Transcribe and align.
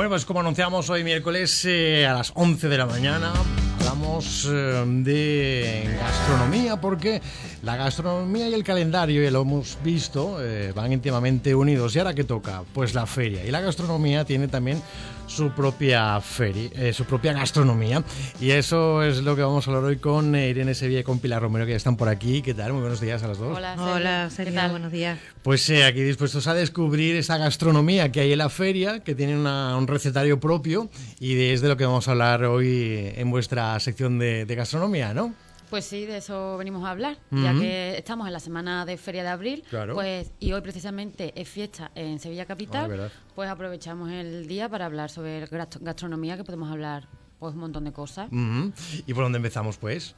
Bueno, 0.00 0.12
pues 0.12 0.24
como 0.24 0.40
anunciamos 0.40 0.88
hoy 0.88 1.04
miércoles 1.04 1.62
eh, 1.66 2.06
a 2.06 2.14
las 2.14 2.32
11 2.34 2.70
de 2.70 2.78
la 2.78 2.86
mañana, 2.86 3.34
hablamos 3.80 4.48
eh, 4.50 4.82
de 4.86 5.94
gastronomía 6.00 6.80
porque 6.80 7.20
la 7.62 7.76
gastronomía 7.76 8.48
y 8.48 8.54
el 8.54 8.64
calendario, 8.64 9.22
ya 9.22 9.30
lo 9.30 9.42
hemos 9.42 9.76
visto, 9.84 10.38
eh, 10.42 10.72
van 10.74 10.92
íntimamente 10.92 11.54
unidos. 11.54 11.94
¿Y 11.94 11.98
ahora 11.98 12.14
qué 12.14 12.24
toca? 12.24 12.62
Pues 12.72 12.94
la 12.94 13.04
feria. 13.06 13.44
Y 13.44 13.50
la 13.50 13.60
gastronomía 13.60 14.24
tiene 14.24 14.48
también 14.48 14.80
su 15.26 15.50
propia 15.50 16.20
feria, 16.22 16.70
eh, 16.74 16.92
su 16.94 17.04
propia 17.04 17.34
gastronomía. 17.34 18.02
Y 18.40 18.50
eso 18.52 19.02
es 19.02 19.18
lo 19.18 19.36
que 19.36 19.42
vamos 19.42 19.68
a 19.68 19.70
hablar 19.70 19.84
hoy 19.84 19.96
con 19.98 20.34
eh, 20.34 20.48
Irene 20.48 20.74
Sevilla 20.74 21.00
y 21.00 21.04
con 21.04 21.18
Pilar 21.18 21.42
Romero, 21.42 21.66
que 21.66 21.72
ya 21.72 21.76
están 21.76 21.96
por 21.98 22.08
aquí. 22.08 22.40
¿Qué 22.40 22.54
tal? 22.54 22.72
Muy 22.72 22.80
buenos 22.80 23.00
días 23.00 23.22
a 23.22 23.28
las 23.28 23.36
dos. 23.38 23.54
Hola, 23.56 23.76
Hola, 23.78 24.26
¿qué 24.30 24.34
Sergio, 24.36 24.54
tal? 24.54 24.70
buenos 24.70 24.90
días. 24.90 25.18
Pues 25.42 25.68
eh, 25.68 25.84
aquí 25.84 26.00
dispuestos 26.02 26.46
a 26.46 26.54
descubrir 26.54 27.14
esa 27.16 27.36
gastronomía 27.36 28.10
que 28.10 28.20
hay 28.20 28.32
en 28.32 28.38
la 28.38 28.48
feria, 28.48 29.00
que 29.00 29.14
tiene 29.14 29.38
una- 29.38 29.76
un 29.76 29.86
recetario 29.86 30.40
propio 30.40 30.88
y 31.20 31.38
es 31.50 31.60
de 31.60 31.68
lo 31.68 31.76
que 31.76 31.84
vamos 31.84 32.08
a 32.08 32.12
hablar 32.12 32.42
hoy 32.44 33.12
en 33.16 33.30
vuestra 33.30 33.78
sección 33.80 34.18
de, 34.18 34.46
de 34.46 34.54
gastronomía, 34.54 35.12
¿no? 35.12 35.34
Pues 35.70 35.84
sí, 35.84 36.04
de 36.04 36.16
eso 36.16 36.56
venimos 36.58 36.84
a 36.84 36.90
hablar, 36.90 37.16
ya 37.30 37.52
que 37.54 37.96
estamos 37.96 38.26
en 38.26 38.32
la 38.32 38.40
semana 38.40 38.84
de 38.84 38.96
Feria 38.96 39.22
de 39.22 39.28
Abril, 39.28 39.62
Claro. 39.70 39.94
pues 39.94 40.32
y 40.40 40.50
hoy 40.52 40.60
precisamente 40.62 41.32
es 41.40 41.48
fiesta 41.48 41.92
en 41.94 42.18
Sevilla 42.18 42.42
Ah, 42.42 42.46
Capital, 42.46 42.88
verdad. 42.90 43.12
pues 43.36 43.48
aprovechamos 43.48 44.10
el 44.10 44.48
día 44.48 44.68
para 44.68 44.86
hablar 44.86 45.10
sobre 45.10 45.46
gastro- 45.46 45.80
gastronomía, 45.80 46.36
que 46.36 46.42
podemos 46.42 46.70
hablar 46.72 47.06
pues 47.38 47.54
un 47.54 47.60
montón 47.60 47.84
de 47.84 47.92
cosas. 47.92 48.28
¿Y 48.32 49.14
por 49.14 49.22
dónde 49.22 49.36
empezamos, 49.36 49.78
pues? 49.78 50.16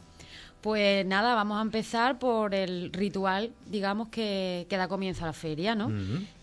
Pues 0.63 1.05
nada, 1.05 1.35
vamos 1.35 1.59
a 1.59 1.63
empezar 1.63 2.19
por 2.19 2.55
el 2.55 2.91
ritual, 2.93 3.53
digamos, 3.67 4.09
que, 4.09 4.67
que 4.71 4.77
da 4.79 4.89
comienzo 4.89 5.25
a 5.25 5.27
la 5.27 5.33
feria, 5.35 5.75
¿no? 5.75 5.93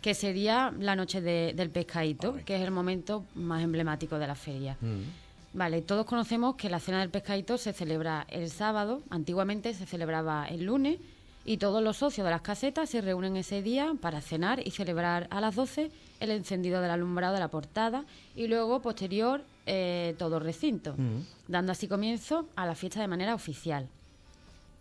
Que 0.01 0.13
sería 0.13 0.71
la 0.79 0.95
noche 0.95 1.19
de- 1.21 1.53
del 1.55 1.71
pescadito, 1.71 2.35
Ay. 2.37 2.43
que 2.43 2.55
es 2.57 2.61
el 2.61 2.71
momento 2.71 3.25
más 3.33 3.63
emblemático 3.63 4.19
de 4.19 4.27
la 4.27 4.35
feria. 4.35 4.77
Vale, 5.53 5.81
todos 5.81 6.05
conocemos 6.05 6.55
que 6.55 6.69
la 6.69 6.79
cena 6.79 6.99
del 6.99 7.09
pescadito 7.09 7.57
se 7.57 7.73
celebra 7.73 8.27
el 8.29 8.51
sábado, 8.51 9.01
antiguamente 9.09 9.73
se 9.73 9.85
celebraba 9.85 10.47
el 10.47 10.65
lunes, 10.65 10.99
y 11.45 11.57
todos 11.57 11.81
los 11.81 11.97
socios 11.97 12.25
de 12.25 12.31
las 12.31 12.41
casetas 12.41 12.89
se 12.89 13.01
reúnen 13.01 13.35
ese 13.35 13.63
día 13.63 13.95
para 13.99 14.21
cenar 14.21 14.65
y 14.65 14.69
celebrar 14.71 15.27
a 15.31 15.41
las 15.41 15.55
12 15.55 15.89
el 16.19 16.31
encendido 16.31 16.81
del 16.81 16.91
alumbrado 16.91 17.33
de 17.33 17.39
la 17.39 17.47
portada 17.47 18.05
y 18.35 18.47
luego, 18.47 18.81
posterior, 18.81 19.43
eh, 19.65 20.15
todo 20.19 20.37
el 20.37 20.43
recinto, 20.43 20.95
dando 21.47 21.71
así 21.71 21.87
comienzo 21.87 22.47
a 22.55 22.67
la 22.67 22.75
fiesta 22.75 23.01
de 23.01 23.07
manera 23.07 23.33
oficial. 23.33 23.87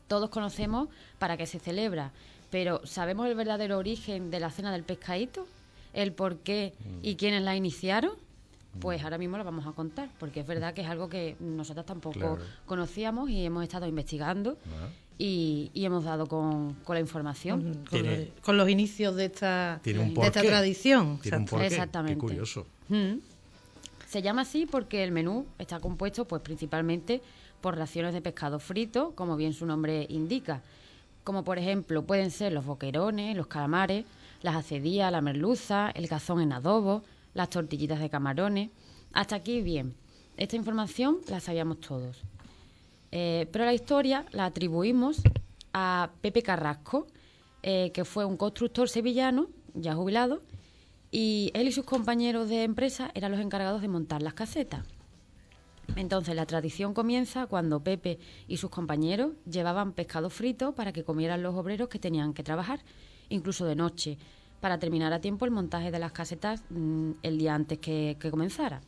Todos 0.08 0.28
conocemos 0.28 0.88
para 1.19 1.38
qué 1.38 1.47
se 1.47 1.58
celebra, 1.58 2.10
pero 2.50 2.84
¿sabemos 2.84 3.27
el 3.28 3.34
verdadero 3.34 3.78
origen 3.78 4.30
de 4.30 4.41
la 4.41 4.50
cena 4.50 4.72
del 4.72 4.82
pescadito? 4.82 5.47
¿El 5.94 6.12
por 6.12 6.38
qué 6.38 6.75
y 7.03 7.16
quiénes 7.16 7.42
la 7.42 7.56
iniciaron? 7.56 8.12
Pues 8.80 9.02
ahora 9.02 9.19
mismo 9.19 9.38
lo 9.38 9.44
vamos 9.44 9.66
a 9.66 9.72
contar, 9.72 10.08
porque 10.20 10.41
es 10.41 10.47
verdad 10.47 10.72
que 10.74 10.83
es 10.83 10.88
algo 10.88 11.08
que 11.08 11.36
nosotros 11.41 11.84
tampoco 11.86 12.19
Claro. 12.19 12.38
conocíamos 12.66 13.28
y 13.30 13.44
hemos 13.44 13.62
estado 13.64 13.86
investigando 13.86 14.56
Ah. 14.66 14.88
y, 15.19 15.70
y 15.75 15.84
hemos 15.84 16.05
dado 16.05 16.27
con, 16.27 16.75
con 16.84 16.94
la 16.94 17.00
información. 17.00 17.84
Con, 17.91 18.06
los, 18.06 18.19
con 18.42 18.56
los 18.56 18.69
inicios 18.69 19.16
de 19.16 19.25
esta, 19.25 19.80
Tiene 19.83 20.00
un 20.00 20.14
de 20.14 20.27
esta 20.27 20.42
tradición. 20.42 21.19
Tiene 21.20 21.38
un. 21.38 21.60
Exactamente. 21.62 22.14
Qué 22.14 22.20
curioso. 22.20 22.66
Mm. 22.88 23.14
Se 24.06 24.22
llama 24.22 24.42
así 24.42 24.64
porque 24.66 25.03
el 25.05 25.12
menú 25.12 25.44
está 25.58 25.80
compuesto 25.80 26.27
pues 26.27 26.41
principalmente 26.42 27.20
por 27.60 27.77
raciones 27.77 28.14
de 28.14 28.22
pescado 28.22 28.58
frito, 28.60 29.12
como 29.16 29.36
bien 29.36 29.53
su 29.53 29.66
nombre 29.66 30.06
indica. 30.08 30.62
Como 31.25 31.42
por 31.44 31.59
ejemplo 31.59 32.03
pueden 32.04 32.31
ser 32.31 32.53
los 32.53 32.65
boquerones, 32.65 33.37
los 33.37 33.48
calamares, 33.48 34.04
las 34.42 34.54
acedías, 34.56 35.10
la 35.12 35.21
merluza, 35.21 35.91
el 35.91 36.09
cazón 36.09 36.41
en 36.41 36.53
adobo, 36.53 37.03
las 37.34 37.50
tortillitas 37.50 38.00
de 38.00 38.11
camarones. 38.11 38.71
Hasta 39.12 39.37
aquí 39.37 39.62
bien. 39.62 39.94
Esta 40.37 40.56
información 40.56 41.19
la 41.28 41.41
sabíamos 41.41 41.81
todos. 41.81 42.22
Eh, 43.11 43.49
pero 43.53 43.65
la 43.65 43.75
historia 43.75 44.27
la 44.33 44.47
atribuimos 44.47 45.22
a 45.72 46.11
Pepe 46.21 46.43
Carrasco, 46.43 47.06
eh, 47.62 47.91
que 47.93 48.05
fue 48.05 48.25
un 48.25 48.37
constructor 48.37 48.89
sevillano, 48.89 49.49
ya 49.75 49.94
jubilado, 49.94 50.43
y 51.11 51.50
él 51.55 51.69
y 51.69 51.72
sus 51.72 51.84
compañeros 51.84 52.49
de 52.49 52.65
empresa 52.65 53.11
eran 53.15 53.33
los 53.33 53.41
encargados 53.41 53.81
de 53.81 53.89
montar 53.89 54.22
las 54.22 54.34
casetas. 54.34 54.84
Entonces 55.97 56.37
la 56.37 56.47
tradición 56.47 56.93
comienza 56.95 57.47
cuando 57.47 57.83
Pepe 57.83 58.19
y 58.47 58.59
sus 58.59 58.71
compañeros 58.71 59.33
llevaban 59.50 59.93
pescado 59.93 60.31
frito 60.31 60.75
para 60.75 60.93
que 60.93 61.03
comieran 61.03 61.43
los 61.43 61.55
obreros 61.55 61.89
que 61.89 61.99
tenían 61.99 62.34
que 62.34 62.43
trabajar, 62.43 62.81
incluso 63.31 63.65
de 63.65 63.75
noche, 63.75 64.19
para 64.60 64.78
terminar 64.78 65.12
a 65.12 65.20
tiempo 65.20 65.44
el 65.44 65.50
montaje 65.50 65.91
de 65.91 65.98
las 65.98 66.12
casetas 66.12 66.62
mm, 66.70 67.10
el 67.22 67.38
día 67.38 67.54
antes 67.54 67.78
que, 67.78 68.16
que 68.20 68.30
comenzara. 68.30 68.80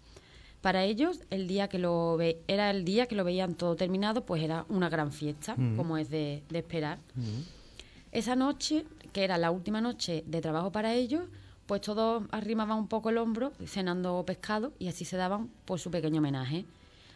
Para 0.60 0.84
ellos, 0.84 1.20
el 1.30 1.46
día 1.48 1.68
que 1.68 1.78
lo 1.78 2.16
ve- 2.18 2.38
era 2.46 2.70
el 2.70 2.84
día 2.84 3.06
que 3.06 3.14
lo 3.14 3.24
veían 3.24 3.54
todo 3.54 3.76
terminado, 3.76 4.26
pues 4.26 4.42
era 4.42 4.66
una 4.68 4.88
gran 4.90 5.10
fiesta, 5.12 5.54
como 5.76 5.96
es 5.96 6.10
de, 6.10 6.42
de 6.50 6.58
esperar. 6.58 6.98
Esa 8.12 8.34
noche, 8.36 8.84
que 9.12 9.24
era 9.24 9.38
la 9.38 9.50
última 9.50 9.80
noche 9.80 10.24
de 10.26 10.40
trabajo 10.40 10.72
para 10.72 10.94
ellos, 10.94 11.24
pues 11.66 11.80
todos 11.80 12.24
arrimaban 12.32 12.76
un 12.78 12.88
poco 12.88 13.10
el 13.10 13.18
hombro 13.18 13.52
cenando 13.64 14.22
pescado 14.26 14.72
y 14.78 14.88
así 14.88 15.04
se 15.04 15.16
daban 15.16 15.48
pues 15.64 15.80
su 15.82 15.90
pequeño 15.90 16.18
homenaje. 16.18 16.64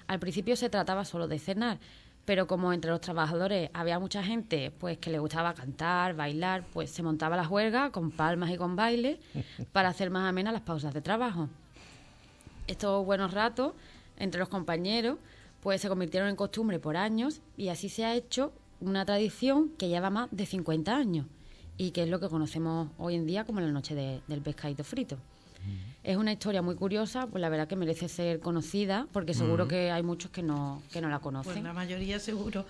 Al 0.07 0.21
principio 0.21 0.55
se 0.55 0.71
trataba 0.71 1.05
solo 1.05 1.27
de 1.29 1.39
cenar, 1.39 1.79
pero 2.25 2.47
como 2.47 2.73
entre 2.73 2.91
los 2.91 3.01
trabajadores 3.01 3.71
había 3.75 3.99
mucha 3.99 4.23
gente 4.23 4.71
pues 4.71 4.99
que 4.99 5.11
le 5.11 5.19
gustaba 5.19 5.53
cantar, 5.55 6.15
bailar, 6.15 6.65
pues 6.73 6.91
se 6.91 7.03
montaba 7.03 7.37
la 7.37 7.45
juerga 7.45 7.91
con 7.91 8.11
palmas 8.11 8.51
y 8.51 8.57
con 8.57 8.77
baile 8.77 9.21
para 9.73 9.89
hacer 9.91 10.11
más 10.11 10.29
amenas 10.29 10.53
las 10.53 10.63
pausas 10.63 10.95
de 10.95 11.01
trabajo. 11.03 11.49
Estos 12.67 13.05
buenos 13.05 13.33
ratos 13.33 13.73
entre 14.17 14.39
los 14.41 14.49
compañeros 14.49 15.19
pues 15.63 15.81
se 15.81 15.89
convirtieron 15.89 16.29
en 16.29 16.37
costumbre 16.37 16.79
por 16.79 16.97
años 16.97 17.41
y 17.57 17.69
así 17.69 17.89
se 17.89 18.05
ha 18.05 18.15
hecho 18.15 18.53
una 18.81 19.05
tradición 19.05 19.71
que 19.79 19.89
lleva 19.89 20.11
más 20.11 20.29
de 20.31 20.47
50 20.47 20.95
años 20.95 21.27
y 21.77 21.91
que 21.91 22.03
es 22.05 22.09
lo 22.09 22.21
que 22.21 22.29
conocemos 22.29 22.89
hoy 22.99 23.15
en 23.17 23.27
día 23.27 23.45
como 23.45 23.61
la 23.61 23.71
noche 23.73 23.95
de- 23.95 24.21
del 24.29 24.41
pescadito 24.43 24.85
frito. 24.85 25.17
Es 26.03 26.19
una 26.19 26.33
historia 26.33 26.61
muy 26.61 26.75
curiosa, 26.75 27.27
pues 27.29 27.41
la 27.41 27.49
verdad 27.49 27.67
que 27.67 27.77
merece 27.77 28.11
ser 28.11 28.39
conocida 28.39 29.07
porque 29.11 29.33
seguro 29.33 29.67
que 29.67 29.91
hay 29.91 30.03
muchos 30.03 30.31
que 30.31 30.43
no, 30.43 30.83
que 30.93 31.01
no 31.01 31.09
la 31.09 31.19
Pues 31.19 31.23
conocen. 31.23 31.65
la 31.65 31.73
mayoría 31.73 32.19
seguro. 32.19 32.67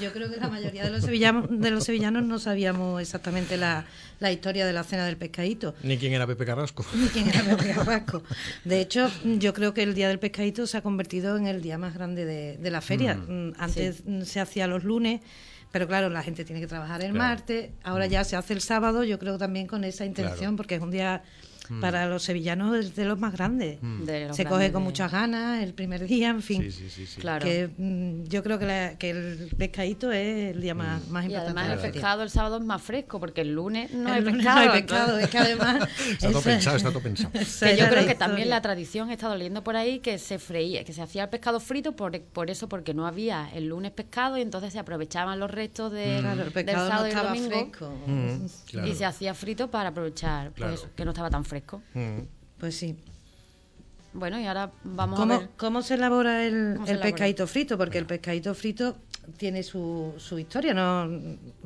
Yo 0.00 0.10
creo 0.14 0.30
que 0.30 0.38
la 0.38 0.48
mayoría 0.48 0.84
de 0.84 0.90
los 0.90 1.02
sevillanos, 1.04 1.48
de 1.50 1.70
los 1.70 1.84
sevillanos 1.84 2.22
no 2.24 2.38
sabíamos 2.38 3.02
exactamente 3.02 3.58
la, 3.58 3.84
la 4.20 4.32
historia 4.32 4.64
de 4.66 4.72
la 4.72 4.84
cena 4.84 5.04
del 5.04 5.18
pescadito. 5.18 5.74
Ni 5.82 5.98
quién 5.98 6.14
era 6.14 6.26
Pepe 6.26 6.46
Carrasco. 6.46 6.82
Ni 6.94 7.08
quién 7.08 7.28
era 7.28 7.44
Pepe 7.44 7.74
Carrasco. 7.74 8.22
De 8.64 8.80
hecho, 8.80 9.10
yo 9.38 9.52
creo 9.52 9.74
que 9.74 9.82
el 9.82 9.92
Día 9.94 10.08
del 10.08 10.18
Pescadito 10.18 10.66
se 10.66 10.78
ha 10.78 10.80
convertido 10.82 11.36
en 11.36 11.46
el 11.46 11.60
día 11.60 11.76
más 11.76 11.92
grande 11.92 12.24
de, 12.24 12.56
de 12.56 12.70
la 12.70 12.80
feria. 12.80 13.16
Mm, 13.16 13.52
Antes 13.58 14.02
mm, 14.06 14.22
se 14.22 14.40
hacía 14.40 14.66
los 14.66 14.84
lunes, 14.84 15.20
pero 15.72 15.86
claro, 15.86 16.08
la 16.08 16.22
gente 16.22 16.42
tiene 16.46 16.58
que 16.62 16.66
trabajar 16.66 17.02
el 17.02 17.12
Claro. 17.12 17.18
martes. 17.28 17.68
Ahora 17.82 18.06
ya 18.06 18.24
se 18.24 18.34
hace 18.34 18.54
el 18.54 18.62
sábado, 18.62 19.04
yo 19.04 19.18
creo 19.18 19.36
también 19.36 19.66
con 19.66 19.84
esa 19.84 20.06
intención, 20.06 20.38
Claro. 20.38 20.56
porque 20.56 20.76
es 20.76 20.80
un 20.80 20.90
día 20.90 21.22
para 21.80 22.06
los 22.06 22.22
sevillanos 22.22 22.76
es 22.76 22.94
de 22.96 23.04
los 23.04 23.18
más 23.18 23.32
grandes. 23.32 23.78
De 24.04 24.26
los 24.28 24.36
Se 24.36 24.44
coge 24.44 24.72
con 24.72 24.82
de- 24.82 24.86
muchas 24.88 25.10
ganas 25.12 25.62
el 25.62 25.74
primer 25.74 26.06
día, 26.06 26.28
en 26.30 26.42
fin. 26.42 26.62
Sí, 26.62 26.70
sí, 26.72 26.90
sí. 26.90 27.06
sí. 27.06 27.20
Claro. 27.20 27.44
Que 27.44 27.68
mm, 27.76 28.24
yo 28.24 28.42
creo 28.42 28.58
que, 28.58 28.66
la- 28.66 28.98
que 28.98 29.10
el 29.10 29.50
pescadito 29.56 30.10
es 30.12 30.54
el 30.54 30.60
día 30.60 30.74
más, 30.74 31.06
más 31.08 31.24
y 31.24 31.26
importante. 31.28 31.60
además 31.60 31.80
de 31.82 31.86
el 31.88 31.92
pescado 31.92 32.22
el 32.22 32.30
sábado 32.30 32.58
es 32.58 32.64
más 32.64 32.82
fresco 32.82 33.20
porque 33.20 33.40
el 33.42 33.54
lunes 33.54 33.92
no 33.92 34.10
hay 34.10 34.18
El 34.18 34.24
lunes 34.24 34.38
pescado. 34.44 34.64
no 34.66 34.72
hay 34.72 34.82
pescado, 34.82 35.18
es 35.18 35.28
que 35.28 35.38
además... 35.38 35.88
Está 36.10 36.30
todo 36.32 36.42
pensado, 36.42 36.76
está 36.76 36.88
todo 36.90 37.02
pensado. 37.02 37.30
Que 37.60 37.76
yo 37.76 37.88
creo 37.88 38.06
que 38.06 38.14
también 38.14 38.48
la 38.50 38.60
tradición 38.62 39.10
he 39.10 39.14
estado 39.14 39.36
leyendo 39.36 39.62
por 39.64 39.76
ahí 39.76 39.98
que 40.00 40.18
se 40.18 40.38
freía, 40.38 40.84
que 40.84 40.92
se 40.92 41.02
hacía 41.02 41.24
el 41.24 41.28
pescado 41.28 41.60
frito 41.60 41.94
por, 41.96 42.18
por 42.20 42.50
eso, 42.50 42.68
porque 42.68 42.94
no 42.94 43.06
había 43.06 43.48
el 43.54 43.66
lunes 43.68 43.92
pescado 43.92 44.38
y 44.38 44.42
entonces 44.42 44.72
se 44.72 44.78
aprovechaban 44.78 45.38
los 45.38 45.50
restos 45.50 45.92
de, 45.92 46.18
Claro, 46.20 46.32
el 46.32 46.38
del 46.38 46.52
pescado 46.52 46.84
no 46.84 46.88
sábado 46.90 47.06
y 47.06 47.10
el 47.10 47.16
estaba 47.16 47.34
domingo 47.34 47.50
fresco. 47.70 47.94
Mm, 48.06 48.46
claro. 48.70 48.88
y 48.88 48.94
se 48.94 49.04
hacía 49.04 49.34
frito 49.34 49.70
para 49.70 49.90
aprovechar 49.90 50.50
pues, 50.52 50.80
Claro. 50.80 50.94
que 50.96 51.04
no 51.04 51.10
estaba 51.10 51.30
tan 51.30 51.44
fresco. 51.44 51.57
Mm. 51.94 52.20
Pues 52.58 52.76
sí. 52.76 52.96
Bueno, 54.12 54.40
y 54.40 54.46
ahora 54.46 54.72
vamos 54.84 55.18
a 55.18 55.22
¿Cómo, 55.22 55.38
ver. 55.38 55.50
cómo 55.56 55.82
se 55.82 55.94
elabora 55.94 56.44
el, 56.46 56.78
pescadito 57.02 57.46
frito? 57.46 57.76
Porque 57.76 57.98
el 57.98 58.06
pescadito 58.06 58.54
frito 58.54 58.96
tiene 59.36 59.62
su, 59.62 60.14
su 60.16 60.38
historia. 60.38 60.72
no 60.74 61.08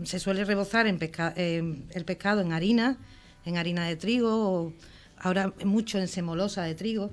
Se 0.04 0.18
suele 0.18 0.44
rebozar 0.44 0.86
en 0.86 0.98
pesca- 0.98 1.32
el 1.36 2.04
pescado 2.04 2.40
en 2.40 2.52
harina, 2.52 2.98
en 3.44 3.56
harina 3.56 3.86
de 3.86 3.96
trigo, 3.96 4.30
o 4.50 4.72
ahora 5.18 5.52
mucho 5.64 5.98
en 5.98 6.08
semolosa 6.08 6.62
de 6.64 6.74
trigo, 6.74 7.10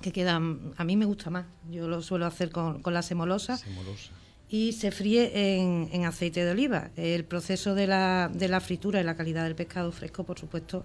que 0.00 0.10
queda, 0.12 0.36
a 0.36 0.84
mí 0.84 0.96
me 0.96 1.04
gusta 1.04 1.30
más. 1.30 1.46
Yo 1.70 1.86
lo 1.88 2.00
suelo 2.02 2.26
hacer 2.26 2.50
con, 2.50 2.80
con 2.82 2.94
la 2.94 3.02
semolosa. 3.02 3.56
Semolosa. 3.56 4.10
y 4.48 4.72
se 4.72 4.90
fríe 4.90 5.58
en, 5.60 5.88
en 5.92 6.04
aceite 6.06 6.44
de 6.44 6.50
oliva. 6.52 6.90
El 6.96 7.24
proceso 7.24 7.74
de 7.74 7.86
la, 7.86 8.30
de 8.32 8.48
la 8.48 8.60
fritura 8.60 9.00
y 9.00 9.04
la 9.04 9.14
calidad 9.16 9.44
del 9.44 9.54
pescado 9.56 9.92
fresco, 9.92 10.24
por 10.24 10.38
supuesto, 10.40 10.84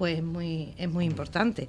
pues 0.00 0.16
es 0.16 0.24
muy, 0.24 0.72
es 0.78 0.88
muy 0.88 1.04
importante. 1.04 1.68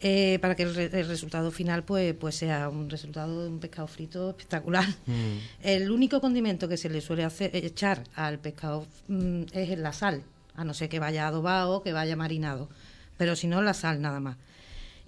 Eh, 0.00 0.38
para 0.42 0.54
que 0.54 0.64
el, 0.64 0.74
re- 0.74 0.90
el 1.00 1.08
resultado 1.08 1.50
final 1.50 1.82
pues, 1.82 2.12
pues 2.14 2.34
sea 2.34 2.68
un 2.68 2.90
resultado 2.90 3.42
de 3.42 3.48
un 3.48 3.58
pescado 3.58 3.88
frito 3.88 4.28
espectacular. 4.30 4.84
El 5.62 5.90
único 5.90 6.20
condimento 6.20 6.68
que 6.68 6.76
se 6.76 6.90
le 6.90 7.00
suele 7.00 7.24
hacer, 7.24 7.56
echar 7.56 8.04
al 8.14 8.38
pescado 8.38 8.86
mm, 9.08 9.44
es 9.54 9.78
la 9.78 9.94
sal, 9.94 10.22
a 10.56 10.64
no 10.64 10.74
ser 10.74 10.90
que 10.90 10.98
vaya 10.98 11.26
adobado 11.26 11.76
o 11.78 11.82
que 11.82 11.94
vaya 11.94 12.16
marinado, 12.16 12.68
pero 13.16 13.34
si 13.34 13.46
no 13.46 13.62
la 13.62 13.72
sal 13.72 14.02
nada 14.02 14.20
más. 14.20 14.36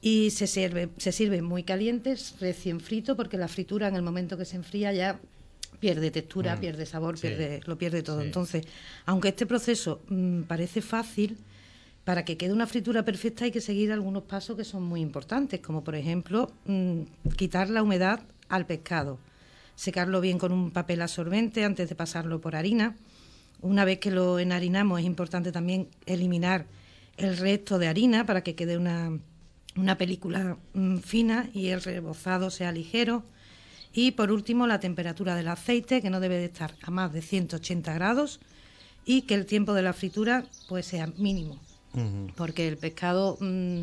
y 0.00 0.30
se 0.30 0.46
sirve, 0.46 0.88
se 0.96 1.12
sirve 1.12 1.42
muy 1.42 1.62
caliente, 1.62 2.16
recién 2.40 2.80
frito, 2.80 3.16
porque 3.16 3.36
la 3.36 3.48
fritura 3.48 3.88
en 3.88 3.96
el 3.96 4.02
momento 4.02 4.38
que 4.38 4.44
se 4.46 4.56
enfría 4.56 4.92
ya 4.94 5.18
pierde 5.80 6.10
textura, 6.10 6.56
Mm. 6.56 6.60
pierde 6.60 6.86
sabor, 6.86 7.18
Sí. 7.18 7.26
pierde, 7.26 7.60
lo 7.66 7.76
pierde 7.76 8.02
todo. 8.02 8.20
Sí. 8.20 8.26
Entonces, 8.26 8.64
aunque 9.04 9.28
este 9.28 9.44
proceso 9.44 10.00
mm, 10.08 10.42
parece 10.44 10.80
fácil, 10.80 11.36
para 12.06 12.24
que 12.24 12.36
quede 12.36 12.52
una 12.52 12.68
fritura 12.68 13.04
perfecta 13.04 13.46
hay 13.46 13.50
que 13.50 13.60
seguir 13.60 13.90
algunos 13.90 14.22
pasos 14.22 14.56
que 14.56 14.62
son 14.62 14.84
muy 14.84 15.00
importantes, 15.00 15.58
como 15.58 15.82
por 15.82 15.96
ejemplo 15.96 16.52
mm, 16.66 17.00
quitar 17.36 17.68
la 17.68 17.82
humedad 17.82 18.20
al 18.48 18.64
pescado, 18.64 19.18
secarlo 19.74 20.20
bien 20.20 20.38
con 20.38 20.52
un 20.52 20.70
papel 20.70 21.02
absorbente 21.02 21.64
antes 21.64 21.88
de 21.88 21.96
pasarlo 21.96 22.40
por 22.40 22.54
harina. 22.54 22.94
Una 23.60 23.84
vez 23.84 23.98
que 23.98 24.12
lo 24.12 24.38
enharinamos 24.38 25.00
es 25.00 25.04
importante 25.04 25.50
también 25.50 25.88
eliminar 26.06 26.66
el 27.16 27.36
resto 27.38 27.76
de 27.76 27.88
harina 27.88 28.24
para 28.24 28.42
que 28.42 28.54
quede 28.54 28.76
una, 28.76 29.18
una 29.74 29.98
película 29.98 30.58
mm, 30.74 30.98
fina 30.98 31.50
y 31.52 31.70
el 31.70 31.82
rebozado 31.82 32.50
sea 32.50 32.70
ligero. 32.70 33.24
Y 33.92 34.12
por 34.12 34.30
último, 34.30 34.68
la 34.68 34.78
temperatura 34.78 35.34
del 35.34 35.48
aceite, 35.48 36.00
que 36.00 36.10
no 36.10 36.20
debe 36.20 36.38
de 36.38 36.44
estar 36.44 36.76
a 36.82 36.92
más 36.92 37.12
de 37.12 37.20
180 37.20 37.92
grados 37.94 38.38
y 39.04 39.22
que 39.22 39.34
el 39.34 39.44
tiempo 39.44 39.74
de 39.74 39.82
la 39.82 39.92
fritura 39.92 40.44
pues 40.68 40.86
sea 40.86 41.08
mínimo, 41.16 41.58
Porque 42.36 42.68
el 42.68 42.76
pescado, 42.76 43.38
mm, 43.40 43.82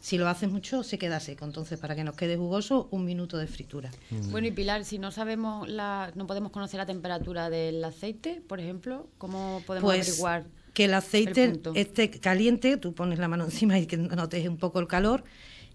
si 0.00 0.18
lo 0.18 0.28
haces 0.28 0.50
mucho, 0.50 0.82
se 0.82 0.98
queda 0.98 1.18
seco. 1.20 1.44
Entonces, 1.44 1.78
para 1.78 1.94
que 1.96 2.04
nos 2.04 2.14
quede 2.14 2.36
jugoso, 2.36 2.88
un 2.90 3.04
minuto 3.04 3.38
de 3.38 3.46
fritura. 3.46 3.90
Bueno, 4.30 4.46
y 4.46 4.50
Pilar, 4.50 4.84
si 4.84 4.98
no 4.98 5.10
sabemos, 5.10 5.68
la, 5.68 6.12
no 6.14 6.26
podemos 6.26 6.52
conocer 6.52 6.78
la 6.78 6.86
temperatura 6.86 7.48
del 7.48 7.82
aceite, 7.84 8.42
por 8.46 8.60
ejemplo, 8.60 9.08
¿cómo 9.18 9.62
podemos 9.66 9.90
Pues 9.90 10.08
averiguar? 10.08 10.44
que 10.74 10.86
el 10.86 10.94
aceite 10.94 11.44
el 11.44 11.60
esté 11.76 12.10
caliente, 12.10 12.76
tú 12.76 12.94
pones 12.94 13.18
la 13.18 13.28
mano 13.28 13.44
encima 13.50 13.78
y 13.78 13.86
que 13.86 13.96
notes 13.96 14.46
un 14.48 14.58
poco 14.58 14.80
el 14.80 14.88
calor 14.88 15.24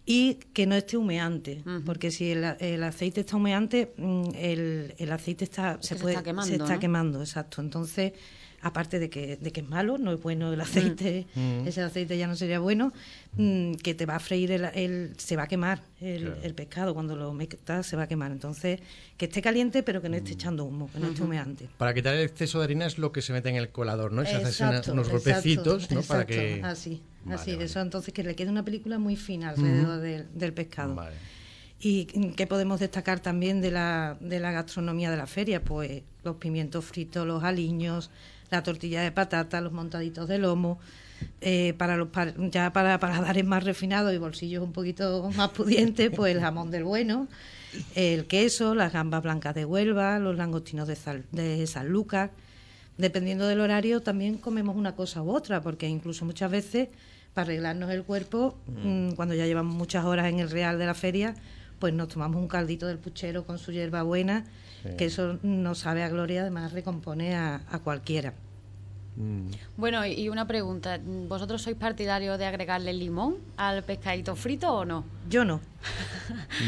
y 0.06 0.36
que 0.54 0.66
no 0.66 0.76
esté 0.76 0.98
humeante, 0.98 1.64
porque 1.86 2.10
si 2.12 2.32
el, 2.32 2.44
el 2.60 2.84
aceite 2.84 3.22
está 3.22 3.38
humeante, 3.38 3.94
mm, 3.96 4.24
el, 4.36 4.96
el 4.98 5.12
aceite 5.12 5.44
está 5.44 5.78
Es 5.80 5.88
se 5.88 5.94
que 5.94 5.98
se 6.00 6.02
puede 6.02 6.16
está 6.16 6.24
quemando, 6.24 6.48
se 6.48 6.56
está 6.56 6.74
¿no? 6.74 6.80
quemando, 6.80 7.20
exacto. 7.22 7.62
Entonces, 7.62 8.14
aparte 8.62 9.00
de 9.00 9.10
que, 9.10 9.38
de 9.38 9.52
que 9.52 9.62
es 9.62 9.70
malo, 9.70 9.98
no 9.98 10.12
es 10.14 10.22
bueno 10.22 10.52
el 10.54 10.60
aceite, 10.62 11.26
Mm. 11.36 11.68
ese 11.68 11.82
aceite 11.82 12.18
ya 12.18 12.28
no 12.28 12.36
sería 12.36 12.60
bueno, 12.60 12.92
mm, 13.38 13.74
que 13.76 13.94
te 13.94 14.06
va 14.06 14.16
a 14.16 14.20
freír 14.20 14.52
el, 14.52 14.66
el- 14.74 15.14
se 15.18 15.36
va 15.36 15.44
a 15.44 15.48
quemar 15.48 15.82
el, 16.02 16.22
Claro. 16.26 16.38
el 16.44 16.54
pescado 16.56 16.94
cuando 16.94 17.16
lo 17.16 17.34
metas 17.34 17.86
se 17.88 17.96
va 17.96 18.04
a 18.04 18.08
quemar. 18.08 18.32
Entonces, 18.32 18.80
que 19.18 19.26
esté 19.26 19.42
caliente 19.42 19.84
pero 19.84 20.02
que 20.02 20.10
no 20.10 20.16
Mm. 20.16 20.20
esté 20.20 20.32
echando 20.34 20.66
humo, 20.66 20.90
que 20.92 21.00
no 21.00 21.08
esté 21.08 21.24
humeante. 21.24 21.70
Para 21.78 21.94
quitar 21.94 22.16
el 22.16 22.22
exceso 22.22 22.60
de 22.60 22.66
harina 22.66 22.86
es 22.86 22.98
lo 22.98 23.12
que 23.12 23.22
se 23.22 23.32
mete 23.34 23.50
en 23.50 23.56
el 23.56 23.70
colador, 23.70 24.12
¿no? 24.12 24.24
Se 24.26 24.32
hace 24.36 24.48
Exacto, 24.50 24.92
unos 24.94 25.08
exacto, 25.08 25.32
golpecitos, 25.32 25.92
¿no? 25.92 26.02
Para 26.04 26.26
que... 26.26 26.62
Así, 26.64 27.02
Vale, 27.26 27.36
así. 27.36 27.52
vale. 27.54 27.66
Eso 27.66 27.80
entonces 27.82 28.14
que 28.14 28.24
le 28.24 28.36
quede 28.36 28.50
una 28.50 28.64
película 28.66 28.98
muy 29.00 29.16
fina 29.16 29.50
alrededor 29.50 30.00
del, 30.02 30.28
del 30.34 30.54
pescado. 30.54 30.96
Vale. 30.96 31.16
¿Y 31.82 32.06
qué 32.36 32.46
podemos 32.46 32.82
destacar 32.82 33.22
también 33.22 33.62
de 33.62 33.72
la, 33.72 34.18
de 34.20 34.42
la 34.42 34.52
gastronomía 34.52 35.10
de 35.12 35.16
la 35.18 35.28
feria? 35.28 35.64
Pues 35.64 36.02
los 36.26 36.36
pimientos 36.36 36.84
fritos, 36.84 37.26
los 37.26 37.42
aliños, 37.44 38.12
la 38.52 38.64
tortilla 38.64 39.02
de 39.02 39.12
patata, 39.12 39.62
los 39.62 39.72
montaditos 39.72 40.28
de 40.28 40.38
lomo. 40.40 40.80
Eh, 41.42 41.74
para 41.78 41.98
los 41.98 42.08
ya 42.50 42.72
para 42.72 42.98
paladares 42.98 43.44
más 43.44 43.66
refinados 43.66 44.14
y 44.14 44.18
bolsillos 44.18 44.64
un 44.64 44.72
poquito 44.72 45.30
más 45.36 45.50
pudientes, 45.50 46.12
pues 46.16 46.34
el 46.34 46.40
jamón 46.42 46.72
del 46.72 46.86
bueno, 46.86 47.28
el 47.94 48.26
queso, 48.26 48.74
las 48.74 48.94
gambas 48.94 49.22
blancas 49.24 49.54
de 49.54 49.66
Huelva, 49.66 50.18
los 50.20 50.38
langostinos 50.38 50.88
de, 50.88 50.96
Sal- 50.96 51.26
de 51.34 51.68
San 51.68 51.90
Lucas. 51.90 52.30
Dependiendo 52.98 53.48
del 53.48 53.60
horario, 53.62 54.02
también 54.02 54.38
comemos 54.38 54.76
una 54.78 54.96
cosa 54.96 55.22
u 55.22 55.32
otra, 55.32 55.62
porque 55.62 55.88
incluso 55.88 56.24
muchas 56.26 56.52
veces, 56.52 56.88
para 57.34 57.46
arreglarnos 57.46 57.90
el 57.92 58.04
cuerpo, 58.04 58.58
mm, 58.84 59.12
cuando 59.12 59.36
ya 59.36 59.46
llevamos 59.46 59.76
muchas 59.76 60.04
horas 60.06 60.28
en 60.28 60.40
el 60.40 60.50
real 60.50 60.78
de 60.80 60.86
la 60.86 60.94
feria, 60.94 61.36
pues 61.80 61.94
nos 61.94 62.10
tomamos 62.10 62.42
un 62.42 62.48
caldito 62.48 62.86
del 62.88 62.98
puchero 63.00 63.46
con 63.46 63.58
su 63.58 63.72
hierba 63.72 64.04
buena, 64.04 64.46
Sí. 64.84 64.90
que 64.98 65.06
eso 65.06 65.40
nos 65.44 65.80
sabe 65.80 66.04
a 66.04 66.10
gloria, 66.10 66.42
además 66.42 66.72
recompone 66.72 67.36
a, 67.36 67.64
a 67.70 67.80
cualquiera. 67.80 68.34
Mm. 69.18 69.48
Bueno, 69.76 70.06
y 70.06 70.14
y 70.14 70.30
una 70.30 70.48
pregunta, 70.48 71.00
¿vosotros 71.28 71.62
sois 71.62 71.76
partidarios 71.76 72.40
de 72.40 72.46
agregarle 72.46 72.94
limón 72.94 73.36
al 73.58 73.84
pescadito 73.84 74.36
frito 74.38 74.74
o 74.74 74.86
no? 74.86 75.04
Yo 75.30 75.46
no. 75.46 75.62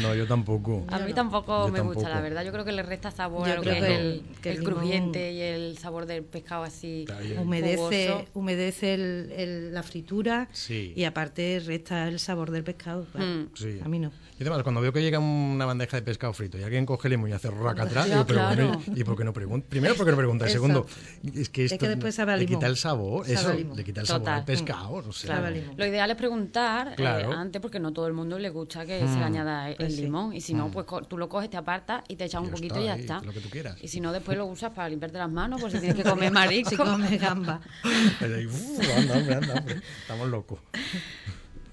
No, 0.00 0.14
yo 0.14 0.26
tampoco. 0.26 0.84
A 0.88 0.98
Yo 0.98 1.04
mí 1.04 1.12
tampoco 1.12 1.66
Yo 1.66 1.72
me 1.72 1.80
gusta, 1.80 2.08
la 2.08 2.20
verdad. 2.22 2.42
Yo 2.44 2.50
creo 2.52 2.64
que 2.64 2.72
le 2.72 2.82
resta 2.82 3.10
sabor 3.10 3.46
Yo 3.46 3.52
a 3.52 3.56
lo 3.56 3.62
creo 3.62 3.74
que, 3.74 3.80
que 3.80 3.86
es 3.92 3.98
el- 4.00 4.06
el, 4.06 4.22
que 4.40 4.50
el 4.50 4.56
el 4.56 4.62
limón- 4.64 4.72
crujiente 4.72 5.32
y 5.32 5.40
el 5.42 5.78
sabor 5.78 6.06
del 6.06 6.24
pescado 6.24 6.62
así. 6.64 7.04
Yo- 7.06 7.42
Humedece, 7.42 7.76
jugoso. 8.08 8.24
humedece 8.34 8.94
el- 8.94 9.32
el- 9.36 9.74
la 9.74 9.82
fritura 9.82 10.48
Sí. 10.52 10.94
y 10.96 11.04
aparte 11.04 11.60
resta 11.64 12.08
el 12.08 12.18
sabor 12.20 12.50
del 12.50 12.64
pescado. 12.64 13.06
Mm. 13.14 13.54
Sí. 13.54 13.80
A 13.84 13.88
mí 13.88 13.98
no. 13.98 14.10
Y 14.38 14.42
además, 14.44 14.62
cuando 14.64 14.80
veo 14.80 14.92
que 14.92 15.02
llega 15.02 15.18
una 15.20 15.66
bandeja 15.66 15.96
de 15.98 16.02
pescado 16.02 16.32
frito 16.32 16.58
y 16.58 16.62
alguien 16.64 16.84
coge 16.86 17.08
limón 17.08 17.28
y 17.30 17.32
hace 17.32 17.48
raca 17.50 17.84
atrás, 17.84 18.06
digo, 18.08 18.26
pero 18.26 18.40
claro. 18.40 18.68
bueno, 18.78 18.82
¿y 18.96 19.04
por 19.04 19.16
qué 19.16 19.22
no 19.24 19.32
pregunta? 19.32 19.66
Primero, 19.68 19.94
porque 19.94 20.10
no 20.10 20.16
pregunta. 20.16 20.48
Y 20.48 20.50
segundo, 20.50 20.86
es 21.34 21.48
que 21.50 21.66
Es 21.66 21.72
esto 21.72 21.84
que 21.84 21.88
después 21.90 22.14
sabe 22.14 22.32
a 22.32 22.36
le 22.38 22.46
quita 22.46 22.66
el 22.66 22.76
sabor. 22.76 23.24
Sabe 23.26 23.36
a 23.36 23.40
Eso, 23.40 23.52
limón. 23.54 23.76
le 23.76 23.84
quita 23.84 24.00
el 24.00 24.06
sabor 24.06 24.22
Total. 24.22 24.38
al 24.40 24.44
pescado. 24.44 25.12
Sabe 25.12 25.46
a 25.46 25.50
limón. 25.50 25.74
Lo 25.76 25.86
ideal 25.86 26.10
es 26.10 26.16
preguntar 26.16 26.88
eh, 26.88 26.94
Claro. 26.96 27.30
antes 27.32 27.60
porque 27.62 27.78
no 27.78 27.92
todo 27.92 28.06
el 28.08 28.14
mundo 28.14 28.38
le 28.38 28.48
gusta 28.52 28.86
que 28.86 29.00
se 29.06 29.16
le 29.18 29.24
añada 29.24 29.68
el, 29.70 29.76
Pues 29.76 29.96
sí. 29.96 30.02
limón. 30.02 30.32
Y 30.34 30.40
si 30.40 30.54
no, 30.54 30.70
pues 30.70 30.86
co- 30.86 31.02
tú 31.02 31.18
lo 31.18 31.28
coges, 31.28 31.50
te 31.50 31.56
apartas 31.56 32.04
y 32.08 32.16
te 32.16 32.24
echas 32.24 32.40
Y 32.42 32.44
un 32.44 32.50
poquito 32.50 32.74
está, 32.74 32.80
y 32.80 32.84
ya 32.86 32.92
ahí, 32.94 33.00
está. 33.00 33.20
lo 33.22 33.32
que 33.32 33.40
tú 33.40 33.48
quieras. 33.50 33.76
Y 33.82 33.88
si 33.88 34.00
no, 34.00 34.12
después 34.12 34.36
lo 34.38 34.46
usas 34.46 34.70
para 34.72 34.88
limpiarte 34.88 35.18
las 35.18 35.30
manos 35.30 35.60
por 35.60 35.70
si 35.70 35.78
tienes 35.78 35.96
que 35.96 36.04
comer 36.08 36.30
marisco. 36.32 36.70
Si 36.70 36.76
come 36.76 37.16
gamba. 37.18 37.60
Uf, 37.84 38.96
anda, 38.98 39.16
hombre, 39.18 39.34
anda, 39.34 39.54
hombre. 39.54 39.76
Estamos 40.00 40.28
locos. 40.28 40.58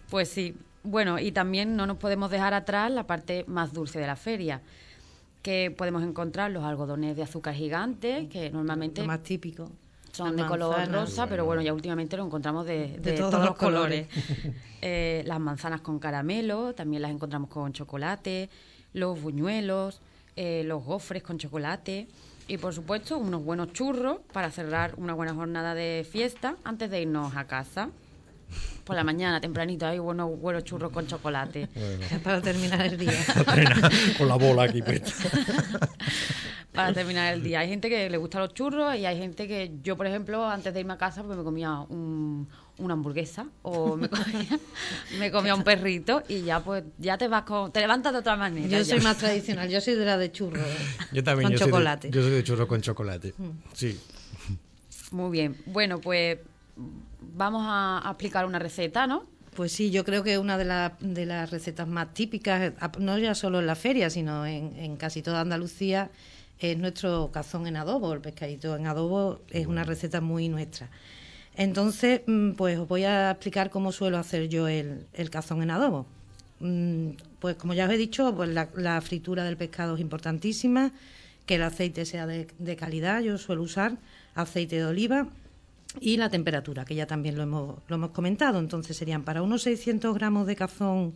Pues 0.09 0.29
sí. 0.29 0.55
Bueno, 0.83 1.19
y 1.19 1.31
también 1.31 1.75
no 1.75 1.85
nos 1.85 1.97
podemos 1.97 2.31
dejar 2.31 2.53
atrás 2.53 2.89
la 2.91 3.05
parte 3.05 3.43
más 3.47 3.73
dulce 3.73 3.99
de 3.99 4.07
la 4.07 4.15
feria, 4.15 4.61
que 5.41 5.73
podemos 5.77 6.03
encontrar 6.03 6.51
los 6.51 6.63
algodones 6.63 7.15
de 7.17 7.23
azúcar 7.23 7.53
gigantes, 7.53 8.27
que 8.29 8.49
normalmente 8.49 9.01
Lo 9.01 9.07
más 9.07 9.21
típico. 9.23 9.69
Son 10.19 10.35
de 10.35 10.45
color 10.45 10.91
rosa, 10.91 11.27
pero 11.27 11.45
bueno, 11.45 11.61
ya 11.61 11.73
últimamente 11.73 12.17
lo 12.17 12.25
encontramos 12.25 12.65
de, 12.65 12.97
de 12.99 13.13
todos 13.13 13.31
todos, 13.31 13.45
los 13.45 13.49
los 13.49 13.57
colores. 13.57 14.07
Eh, 14.81 15.23
las 15.25 15.41
manzanas 15.41 15.81
con 15.81 15.99
caramelo, 15.99 16.73
también 16.73 17.01
las 17.01 17.11
encontramos 17.11 17.49
con 17.49 17.73
chocolate, 17.73 18.49
los 18.93 19.21
buñuelos, 19.21 19.99
eh, 20.37 20.63
los 20.65 20.85
gofres 20.85 21.21
con 21.21 21.37
chocolate 21.37 22.07
y 22.47 22.57
por 22.57 22.73
supuesto 22.73 23.17
unos 23.17 23.43
buenos 23.43 23.73
churros 23.73 24.19
para 24.31 24.49
cerrar 24.51 24.93
una 24.95 25.13
buena 25.13 25.33
jornada 25.33 25.75
de 25.75 26.07
fiesta 26.09 26.55
antes 26.63 26.89
de 26.89 27.01
irnos 27.01 27.35
a 27.35 27.43
casa. 27.43 27.89
Por 28.85 28.95
la 28.95 29.03
mañana, 29.03 29.41
tempranito, 29.41 29.85
hay 29.85 29.99
buenos, 29.99 30.39
buenos 30.39 30.63
churros 30.63 30.93
con 30.93 31.05
chocolate. 31.05 31.67
Para 32.23 32.41
terminar 32.41 32.81
el 32.81 32.97
día. 32.97 33.19
Con 34.17 34.29
la 34.29 34.35
bola 34.35 34.63
aquí 34.63 34.81
puesta. 34.81 35.11
para 36.81 36.93
terminar 36.99 37.33
el 37.33 37.43
día. 37.43 37.59
Hay 37.59 37.69
gente 37.69 37.89
que 37.89 38.09
le 38.09 38.17
gusta 38.17 38.39
los 38.39 38.53
churros 38.53 38.95
y 38.95 39.05
hay 39.05 39.17
gente 39.17 39.47
que 39.47 39.71
yo, 39.83 39.95
por 39.97 40.07
ejemplo, 40.07 40.47
antes 40.47 40.73
de 40.73 40.79
irme 40.79 40.93
a 40.93 40.97
casa, 40.97 41.23
pues 41.23 41.37
me 41.37 41.43
comía 41.43 41.79
un- 41.89 42.47
una 42.77 42.93
hamburguesa 42.93 43.45
o 43.61 43.97
me 43.97 44.07
comía, 44.09 44.59
me 45.19 45.31
comía 45.31 45.53
un 45.55 45.63
perrito 45.63 46.23
y 46.29 46.43
ya 46.43 46.61
pues 46.63 46.83
ya 46.97 47.17
te 47.17 47.27
vas 47.27 47.43
con, 47.43 47.71
te 47.73 47.81
levantas 47.81 48.13
de 48.13 48.19
otra 48.19 48.35
manera. 48.37 48.67
Yo 48.67 48.77
ya. 48.77 48.85
soy 48.85 49.01
más 49.01 49.17
tradicional, 49.17 49.67
yo 49.69 49.81
soy 49.81 49.95
de 49.95 50.05
la 50.05 50.17
de 50.17 50.31
churro. 50.31 50.61
Yo 51.11 51.23
también. 51.23 51.47
Con 51.49 51.51
yo 51.53 51.57
soy 51.57 51.67
de- 51.67 51.71
chocolate. 51.71 52.07
Mm. 52.07 52.11
yo 52.11 52.21
soy 52.21 52.31
de 52.31 52.43
churro 52.43 52.67
con 52.67 52.81
chocolate. 52.81 53.33
Sí. 53.73 53.99
Muy 55.11 55.31
bien. 55.31 55.57
Bueno, 55.65 55.99
pues 55.99 56.37
vamos 57.35 57.63
a, 57.65 58.07
a 58.07 58.11
explicar 58.11 58.45
una 58.45 58.59
receta, 58.59 59.07
¿no? 59.07 59.25
Pues 59.55 59.71
sí, 59.71 59.89
yo 59.91 60.05
creo 60.05 60.23
que 60.23 60.37
una 60.37 60.57
de, 60.57 60.65
la- 60.65 60.95
de 61.01 61.25
las 61.25 61.49
recetas 61.51 61.87
más 61.87 62.13
típicas, 62.13 62.73
a- 62.79 62.91
no 62.99 63.17
ya 63.17 63.35
solo 63.35 63.59
en 63.59 63.65
la 63.67 63.75
feria, 63.75 64.09
sino 64.09 64.45
en, 64.45 64.75
en 64.77 64.95
casi 64.95 65.21
toda 65.21 65.41
Andalucía, 65.41 66.11
es 66.59 66.77
nuestro 66.77 67.31
cazón 67.31 67.67
en 67.67 67.77
adobo. 67.77 68.13
El 68.13 68.21
pescadito 68.21 68.75
en 68.75 68.87
adobo 68.87 69.41
es 69.49 69.67
una 69.67 69.83
receta 69.83 70.21
muy 70.21 70.49
nuestra. 70.49 70.89
Entonces, 71.55 72.21
mm, 72.27 72.51
pues 72.53 72.79
os 72.79 72.87
voy 72.87 73.03
a 73.05 73.31
explicar 73.31 73.69
cómo 73.69 73.91
suelo 73.91 74.17
hacer 74.17 74.49
yo 74.49 74.67
el, 74.67 75.07
el 75.13 75.29
cazón 75.29 75.61
en 75.63 75.71
adobo. 75.71 76.07
Mm, 76.59 77.11
Pues 77.39 77.55
como 77.55 77.73
ya 77.73 77.85
os 77.87 77.91
he 77.93 77.97
dicho, 77.97 78.35
pues 78.35 78.49
la, 78.49 78.69
la 78.75 78.99
fritura 79.01 79.43
del 79.45 79.57
pescado 79.57 79.95
es 79.95 80.01
importantísima, 80.01 80.91
que 81.45 81.55
el 81.55 81.63
aceite 81.63 82.05
sea 82.05 82.27
de, 82.27 82.47
de 82.59 82.75
calidad, 82.75 83.21
yo 83.21 83.37
suelo 83.37 83.63
usar 83.63 83.97
aceite 84.35 84.77
de 84.77 84.85
oliva 84.85 85.27
y 85.99 86.17
la 86.17 86.29
temperatura, 86.29 86.85
que 86.85 86.95
ya 86.95 87.07
también 87.07 87.35
lo 87.37 87.43
hemos, 87.43 87.77
lo 87.87 87.95
hemos 87.95 88.11
comentado. 88.11 88.59
Entonces 88.59 88.97
serían 88.97 89.23
para 89.23 89.41
unos 89.41 89.63
600 89.63 90.13
gramos 90.15 90.47
de 90.47 90.55
cazón 90.55 91.15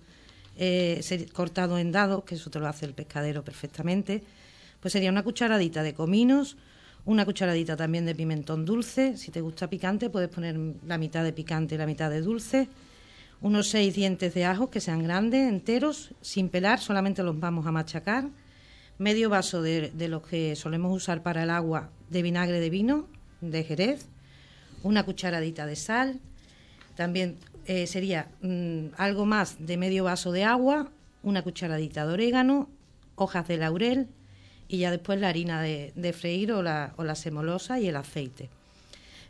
eh, 0.57 1.01
cortado 1.33 1.77
en 1.77 1.91
dados, 1.91 2.23
que 2.25 2.35
eso 2.35 2.49
te 2.49 2.59
lo 2.59 2.67
hace 2.67 2.85
el 2.85 2.93
pescadero 2.93 3.43
perfectamente, 3.43 4.23
pues 4.83 4.91
sería 4.91 5.09
una 5.09 5.23
cucharadita 5.23 5.81
de 5.81 5.93
cominos, 5.93 6.57
una 7.05 7.23
cucharadita 7.23 7.77
también 7.77 8.05
de 8.05 8.13
pimentón 8.13 8.65
dulce. 8.65 9.15
Si 9.15 9.31
te 9.31 9.39
gusta 9.39 9.69
picante, 9.69 10.09
puedes 10.09 10.27
poner 10.27 10.59
la 10.85 10.97
mitad 10.97 11.23
de 11.23 11.31
picante 11.31 11.75
y 11.75 11.77
la 11.77 11.85
mitad 11.85 12.09
de 12.09 12.19
dulce. 12.19 12.67
Unos 13.39 13.69
seis 13.69 13.95
dientes 13.95 14.33
de 14.33 14.43
ajo 14.43 14.69
que 14.69 14.81
sean 14.81 15.01
grandes, 15.01 15.47
enteros, 15.47 16.13
sin 16.19 16.49
pelar, 16.49 16.81
solamente 16.81 17.23
los 17.23 17.39
vamos 17.39 17.65
a 17.65 17.71
machacar. 17.71 18.27
Medio 18.97 19.29
vaso 19.29 19.61
de, 19.61 19.89
de 19.91 20.09
los 20.09 20.27
que 20.27 20.53
solemos 20.57 20.93
usar 20.93 21.23
para 21.23 21.43
el 21.43 21.49
agua 21.49 21.89
de 22.09 22.21
vinagre 22.21 22.59
de 22.59 22.69
vino, 22.69 23.07
de 23.39 23.63
Jerez. 23.63 24.09
Una 24.83 25.03
cucharadita 25.03 25.65
de 25.65 25.77
sal. 25.77 26.19
También 26.97 27.37
eh, 27.67 27.87
sería 27.87 28.27
mm, 28.41 28.87
algo 28.97 29.25
más 29.25 29.65
de 29.65 29.77
medio 29.77 30.03
vaso 30.03 30.33
de 30.33 30.43
agua, 30.43 30.91
una 31.23 31.41
cucharadita 31.41 32.05
de 32.05 32.11
orégano, 32.11 32.67
hojas 33.15 33.47
de 33.47 33.55
laurel 33.55 34.09
y 34.73 34.79
ya 34.79 34.89
después 34.89 35.19
la 35.19 35.29
harina 35.29 35.61
de, 35.61 36.13
freír 36.13 36.51
o 36.51 36.63
la, 36.63 36.95
o 36.97 37.03
la, 37.03 37.13
semolosa 37.13 37.79
y 37.79 37.87
el 37.87 37.95
aceite. 37.95 38.49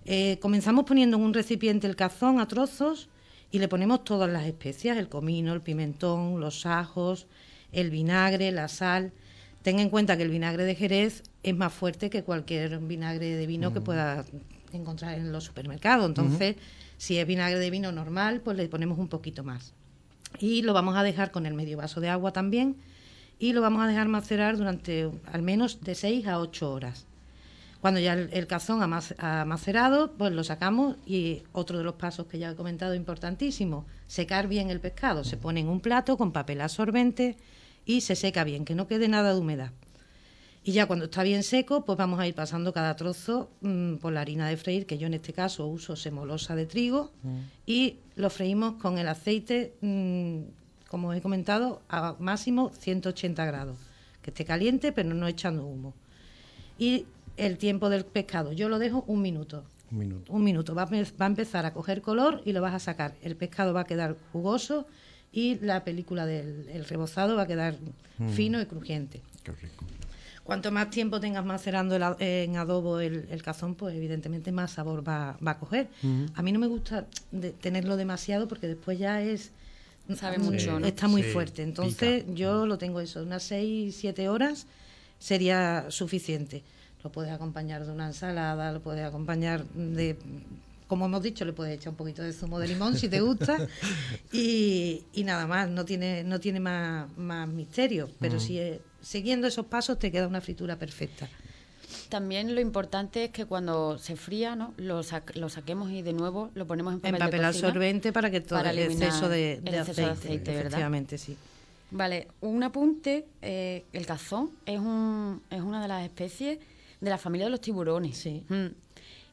Eh, 0.06 0.38
comenzamos 0.40 0.86
poniendo 0.86 1.18
en 1.18 1.24
un 1.24 1.34
recipiente 1.34 1.86
el 1.86 1.98
cazón 1.98 2.40
a 2.40 2.48
trozos 2.48 3.10
y 3.52 3.60
le 3.60 3.68
ponemos 3.68 4.06
todas 4.06 4.32
las 4.32 4.46
especias, 4.46 4.96
el 4.96 5.10
comino, 5.10 5.52
el 5.52 5.60
pimentón, 5.60 6.40
los 6.40 6.66
ajos, 6.66 7.28
el 7.74 7.90
vinagre, 7.90 8.54
la 8.54 8.70
sal. 8.70 9.12
Ten 9.64 9.80
en 9.80 9.90
cuenta 9.90 10.16
que 10.16 10.24
el 10.24 10.30
vinagre 10.30 10.64
de 10.64 10.76
Jerez 10.76 11.24
es 11.44 11.54
más 11.54 11.74
fuerte 11.74 12.10
que 12.10 12.24
cualquier 12.24 12.80
vinagre 12.80 13.36
de 13.36 13.46
vino 13.46 13.74
que 13.74 13.82
mm. 13.82 13.84
pueda 13.84 14.24
encontrar 14.72 15.20
en 15.20 15.34
los 15.34 15.44
supermercados. 15.44 16.06
Entonces, 16.06 16.56
si 16.98 17.18
es 17.18 17.28
vinagre 17.28 17.60
de 17.60 17.70
vino 17.70 17.92
normal, 17.92 18.40
pues 18.40 18.56
le 18.56 18.70
ponemos 18.70 18.98
un 18.98 19.10
poquito 19.10 19.44
más. 19.44 19.74
Y 20.40 20.62
lo 20.62 20.72
vamos 20.72 20.96
a 20.96 21.04
dejar 21.04 21.32
con 21.32 21.46
el 21.46 21.54
medio 21.54 21.76
vaso 21.76 22.00
de 22.00 22.08
agua 22.08 22.32
también 22.32 22.78
y 23.40 23.54
lo 23.54 23.62
vamos 23.62 23.84
a 23.84 23.88
dejar 23.88 24.08
macerar 24.08 24.58
durante 24.58 25.10
al 25.32 25.42
menos 25.42 25.82
de 25.82 25.96
6 25.96 26.28
a 26.28 26.40
8 26.40 26.72
horas. 26.72 27.08
Cuando 27.84 28.00
ya 28.00 28.14
el, 28.14 28.48
cazón 28.48 28.82
ha, 28.82 29.46
macerado, 29.46 30.14
pues 30.14 30.32
lo 30.32 30.46
sacamos 30.46 30.96
y 31.06 31.44
otro 31.52 31.78
de 31.78 31.84
los 31.84 31.96
pasos 31.96 32.28
que 32.28 32.40
ya 32.40 32.52
he 32.52 32.56
comentado 32.56 32.96
importantísimo, 32.96 33.86
secar 34.08 34.48
bien 34.48 34.70
el 34.70 34.80
pescado. 34.80 35.26
Se 35.26 35.36
pone 35.36 35.60
en 35.60 35.68
un 35.68 35.82
plato 35.82 36.16
con 36.16 36.32
papel 36.32 36.62
absorbente 36.62 37.36
y 37.86 38.00
se 38.00 38.16
seca 38.16 38.46
bien, 38.46 38.64
que 38.64 38.74
no 38.74 38.88
quede 38.88 39.10
nada 39.10 39.34
de 39.34 39.40
humedad. 39.40 39.72
Y 40.64 40.72
ya 40.72 40.86
cuando 40.86 41.06
está 41.06 41.24
bien 41.24 41.44
seco, 41.44 41.84
pues 41.84 41.98
vamos 41.98 42.22
a 42.22 42.28
ir 42.28 42.34
pasando 42.34 42.72
cada 42.72 42.96
trozo 42.96 43.52
mm, 43.60 43.96
por 43.96 44.14
la 44.14 44.22
harina 44.22 44.48
de 44.48 44.56
freír, 44.56 44.86
que 44.86 44.98
yo 44.98 45.08
en 45.08 45.16
este 45.16 45.34
caso 45.34 45.68
uso 45.68 45.98
semolosa 45.98 46.56
de 46.56 46.66
trigo, 46.66 47.12
mm. 47.22 47.40
y 47.66 47.98
lo 48.16 48.30
freímos 48.30 48.76
con 48.76 48.98
el 48.98 49.10
aceite, 49.10 49.76
mm, 49.82 50.40
como 50.94 51.12
he 51.12 51.22
comentado, 51.22 51.82
a 51.90 52.16
máximo 52.20 52.70
180 52.78 53.44
grados, 53.46 53.78
que 54.22 54.30
esté 54.30 54.46
caliente 54.46 54.92
pero 54.92 55.16
no 55.16 55.26
echando 55.26 55.66
humo. 55.66 55.96
Y 56.78 57.08
el 57.36 57.58
tiempo 57.58 57.90
del 57.90 58.06
pescado, 58.06 58.52
yo 58.52 58.70
lo 58.70 58.78
dejo 58.78 59.04
un 59.08 59.24
minuto. 59.24 59.64
Un 59.90 59.98
minuto. 59.98 60.32
Un 60.32 60.44
minuto. 60.44 60.76
Va 60.76 60.84
a, 60.84 61.26
empezar 61.26 61.66
a 61.66 61.74
coger 61.74 62.04
color 62.04 62.44
y 62.46 62.52
lo 62.52 62.62
vas 62.62 62.76
a 62.76 62.80
sacar. 62.80 63.16
El 63.24 63.36
pescado 63.36 63.74
va 63.74 63.82
a 63.82 63.84
quedar 63.86 64.16
jugoso 64.32 64.86
y 65.32 65.56
la 65.62 65.84
película 65.84 66.28
del 66.28 66.86
rebozado 66.86 67.36
va 67.38 67.42
a 67.42 67.48
quedar 67.48 67.74
fino 68.36 68.62
y 68.62 68.68
crujiente. 68.68 69.20
Qué 69.44 69.52
rico. 69.52 69.86
Cuanto 70.44 70.72
más 70.72 70.92
tiempo 70.92 71.20
tengas 71.20 71.44
macerando 71.44 71.96
en 72.20 72.56
adobo 72.56 73.00
el, 73.00 73.42
cazón, 73.42 73.74
pues 73.74 73.96
evidentemente 73.96 74.52
más 74.52 74.74
sabor 74.74 75.08
va, 75.08 75.40
a 75.44 75.58
coger. 75.58 75.88
A 76.36 76.44
mí 76.44 76.52
no 76.52 76.60
me 76.60 76.68
gusta 76.68 77.08
tenerlo 77.62 77.98
demasiado 77.98 78.48
porque 78.48 78.68
después 78.68 79.00
ya 79.00 79.24
es... 79.24 79.54
Sabe 80.16 80.38
mucho, 80.38 80.80
Está 80.80 81.08
muy 81.08 81.24
fuerte. 81.24 81.64
Entonces 81.64 82.26
yo 82.34 82.66
lo 82.66 82.78
tengo 82.78 83.00
eso, 83.00 83.24
unas 83.24 83.44
6, 83.44 83.96
7 83.96 84.30
horas 84.30 84.68
sería 85.20 85.86
suficiente. 85.90 86.64
Lo 87.04 87.12
puedes 87.12 87.32
acompañar 87.32 87.86
de 87.86 87.92
una 87.92 88.08
ensalada, 88.08 88.72
lo 88.72 88.82
puedes 88.82 89.06
acompañar 89.06 89.66
de 89.66 90.18
como 90.88 91.06
hemos 91.06 91.24
dicho, 91.24 91.44
le 91.44 91.54
puedes 91.54 91.76
echar 91.76 91.90
un 91.90 91.96
poquito 91.96 92.22
de 92.22 92.34
zumo 92.34 92.60
de 92.60 92.68
limón 92.68 92.96
si 92.96 93.10
te 93.10 93.20
gusta 93.20 93.58
y, 94.32 95.02
nada 95.26 95.48
más, 95.48 95.68
no 95.68 95.86
tiene, 95.86 96.24
no 96.24 96.40
tiene 96.40 96.60
más, 96.60 97.10
más 97.18 97.48
misterio, 97.48 98.12
pero 98.20 98.40
si 98.40 98.60
siguiendo 99.02 99.48
esos 99.48 99.66
pasos 99.66 99.98
te 99.98 100.12
queda 100.12 100.28
una 100.28 100.40
fritura 100.40 100.78
perfecta. 100.78 101.28
También 102.14 102.54
lo 102.54 102.62
importante 102.62 103.24
es 103.24 103.32
que 103.32 103.48
cuando 103.48 103.98
se 103.98 104.16
fría, 104.16 104.56
¿no? 104.56 104.76
lo, 104.78 105.02
lo 105.34 105.50
saquemos 105.50 105.90
y 105.90 106.04
de 106.04 106.14
nuevo 106.14 106.52
lo 106.54 106.68
ponemos 106.68 106.94
en 106.94 107.00
papel, 107.00 107.16
en 107.16 107.20
papel 107.20 107.44
absorbente 107.44 108.14
para 108.14 108.30
que 108.30 108.40
todo 108.40 108.60
el 108.60 108.78
exceso 108.78 109.28
de, 109.28 109.60
aceite, 109.80 110.60
efectivamente, 110.60 111.18
sí. 111.18 111.36
Vale, 111.90 112.28
un 112.42 112.62
apunte, 112.62 113.26
eh, 113.42 113.86
el 113.94 114.06
cazón 114.06 114.52
es, 114.68 114.80
un, 114.80 115.42
es 115.50 115.62
una 115.62 115.82
de 115.82 115.88
las 115.88 116.04
especies 116.04 116.60
de 117.02 117.10
la 117.10 117.18
familia 117.18 117.48
de 117.48 117.50
los 117.50 117.62
tiburones. 117.62 118.16
Sí. 118.16 118.44
Mm. 118.48 118.68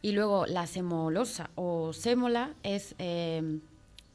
Y 0.01 0.13
luego 0.13 0.47
la 0.47 0.67
semolosa 0.67 1.51
o 1.57 1.93
sémola 1.93 2.55
es, 2.63 2.95
eh, 2.99 3.59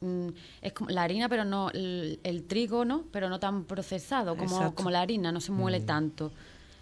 mm, 0.00 0.28
es 0.60 0.72
como 0.72 0.90
la 0.90 1.04
harina, 1.04 1.28
pero 1.28 1.44
no 1.44 1.70
el, 1.70 2.44
trigo, 2.48 2.84
¿no? 2.84 3.04
Pero 3.12 3.28
no 3.28 3.38
tan 3.38 3.62
procesado 3.62 4.36
como, 4.36 4.74
como 4.74 4.90
la 4.90 5.02
harina, 5.02 5.30
no 5.30 5.40
se 5.40 5.52
muele 5.52 5.78
mm. 5.78 5.86
tanto. 5.86 6.32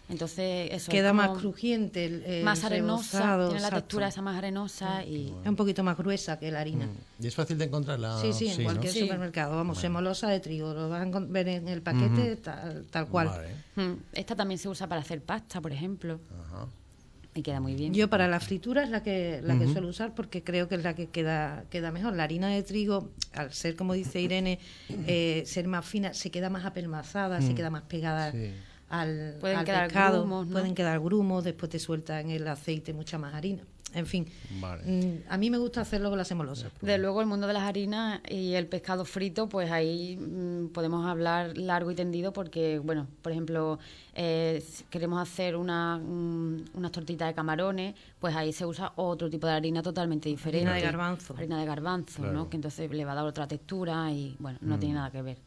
Entonces, 0.09 0.69
eso 0.71 0.91
queda 0.91 1.13
más 1.15 1.39
crujiente, 1.39 2.43
más 2.45 2.63
arenosa, 2.65 3.39
tiene 3.49 3.61
la 3.61 3.71
textura 3.71 4.09
esa 4.09 4.21
más 4.21 4.37
arenosa 4.37 5.01
mm. 5.01 5.09
y 5.09 5.35
es 5.43 5.49
un 5.49 5.57
poquito 5.57 5.83
más 5.83 5.97
gruesa 5.97 6.39
que 6.39 6.51
la 6.51 6.61
harina. 6.61 6.89
Y 7.19 7.27
es 7.27 7.35
fácil 7.35 7.57
de 7.57 7.65
encontrarla. 7.65 8.21
Sí, 8.21 8.33
sí, 8.33 8.49
en 8.49 8.65
cualquier 8.65 8.93
supermercado. 8.93 9.57
Vamos, 9.57 9.79
semolosa 9.79 10.29
de 10.29 10.41
trigo, 10.41 10.75
lo 10.75 10.89
vas 10.89 11.07
a 11.07 11.21
ver 11.21 11.49
en 11.49 11.69
el 11.69 11.83
paquete 11.83 12.37
tal, 12.37 13.09
cual. 13.09 13.31
Esta 14.13 14.37
también 14.37 14.59
se 14.59 14.69
usa 14.69 14.87
para 14.87 15.01
hacer 15.01 15.23
pasta, 15.23 15.61
por 15.61 15.73
ejemplo. 15.73 16.21
Ajá. 16.47 16.67
Y 17.37 17.43
queda 17.43 17.61
muy 17.61 17.75
bien. 17.75 17.93
Yo 17.93 18.09
para 18.09 18.29
la 18.29 18.39
fritura 18.39 18.85
es 18.85 18.91
la 18.91 19.03
que 19.03 19.41
la 19.43 19.59
que 19.59 19.67
suelo 19.67 19.89
usar 19.89 20.15
porque 20.15 20.45
creo 20.45 20.69
que 20.69 20.77
es 20.77 20.85
la 20.85 20.95
que 20.95 21.09
queda 21.09 21.65
queda 21.69 21.91
mejor. 21.91 22.15
La 22.15 22.23
harina 22.23 22.49
de 22.49 22.63
trigo, 22.63 23.11
al 23.33 23.53
ser 23.53 23.75
como 23.75 23.95
dice 23.95 24.21
Irene, 24.21 24.61
eh, 24.89 25.43
ser 25.45 25.67
más 25.67 25.85
fina, 25.85 26.15
se 26.15 26.31
queda 26.31 26.49
más 26.49 26.65
apelmazada, 26.65 27.41
se 27.41 27.53
mm. 27.53 27.55
queda 27.57 27.71
más 27.71 27.83
pegada 27.83 28.33
al, 28.89 29.37
pueden 29.41 29.65
quedar 29.65 29.91
Grumos, 29.91 30.47
Pueden 30.49 30.75
quedar 30.75 31.01
grumos, 31.01 31.45
después 31.45 31.71
te 31.71 31.79
suelta 31.79 32.21
en 32.21 32.31
el 32.31 32.47
aceite 32.47 32.93
mucha 32.93 33.19
más 33.19 33.35
harina 33.35 33.63
en 33.95 34.07
fin. 34.07 34.27
Mm, 34.51 35.29
a 35.29 35.39
mí 35.39 35.51
me 35.51 35.59
gusta 35.59 35.81
hacerlo 35.81 36.11
con 36.11 36.19
la 36.19 36.25
semolosa. 36.25 36.71
De 36.81 36.99
luego 36.99 37.21
el 37.21 37.27
mundo 37.27 37.47
de 37.47 37.53
las 37.53 37.63
harinas 37.63 38.21
y 38.29 38.55
el 38.55 38.67
pescado 38.67 39.05
frito, 39.05 39.49
pues 39.49 39.71
ahí 39.71 40.17
mm, 40.17 40.69
podemos 40.69 41.07
hablar 41.07 41.57
largo 41.57 41.91
y 41.91 41.95
tendido 41.95 42.33
porque, 42.33 42.79
bueno, 42.81 43.07
por 43.23 43.33
ejemplo, 43.33 43.79
eh, 44.15 44.63
queremos 44.91 45.21
hacer 45.21 45.57
una, 45.57 45.99
mm, 45.99 46.65
unas 46.75 46.93
tortitas 46.93 47.29
de 47.29 47.35
camarones, 47.35 47.95
pues 48.19 48.35
ahí 48.35 48.53
se 48.53 48.67
usa 48.67 48.93
otro 48.97 49.31
tipo 49.31 49.47
de 49.47 49.55
harina 49.55 49.83
totalmente 49.83 50.29
diferente. 50.29 50.69
Harina 50.69 50.75
de 50.75 50.83
garbanzo. 50.83 51.35
Harina 51.37 51.61
de 51.61 51.67
garbanzo, 51.67 52.23
¿no? 52.25 52.51
Que 52.51 52.57
entonces 52.57 52.91
le 52.91 53.05
va 53.05 53.13
a 53.13 53.17
dar 53.17 53.25
otra 53.25 53.47
textura 53.47 54.11
y, 54.11 54.37
bueno, 54.39 54.59
no 54.61 54.79
tiene 54.79 54.97
nada 54.97 55.11
que 55.11 55.23
ver. 55.23 55.39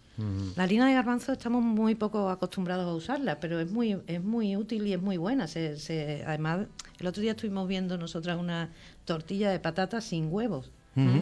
La 0.56 0.64
harina 0.64 0.88
de 0.88 0.94
garbanzo 0.94 1.32
estamos 1.32 1.62
muy 1.64 1.94
poco 1.94 2.30
acostumbrados 2.30 2.86
a 2.88 2.94
usarla, 2.94 3.40
pero 3.40 3.60
es 3.60 3.70
muy 3.70 3.98
es 4.08 4.24
muy 4.24 4.56
útil 4.56 4.88
y 4.88 4.94
es 4.94 5.02
muy 5.02 5.18
buena. 5.18 5.48
Se, 5.48 6.24
además, 6.26 6.68
el 7.00 7.08
otro 7.08 7.22
día 7.22 7.32
estuvimos 7.32 7.68
viendo 7.68 7.98
nosotras 7.98 8.40
una 8.40 8.72
tortilla 9.06 9.52
de 9.52 9.60
patatas 9.60 10.06
sin 10.06 10.32
huevos. 10.32 10.72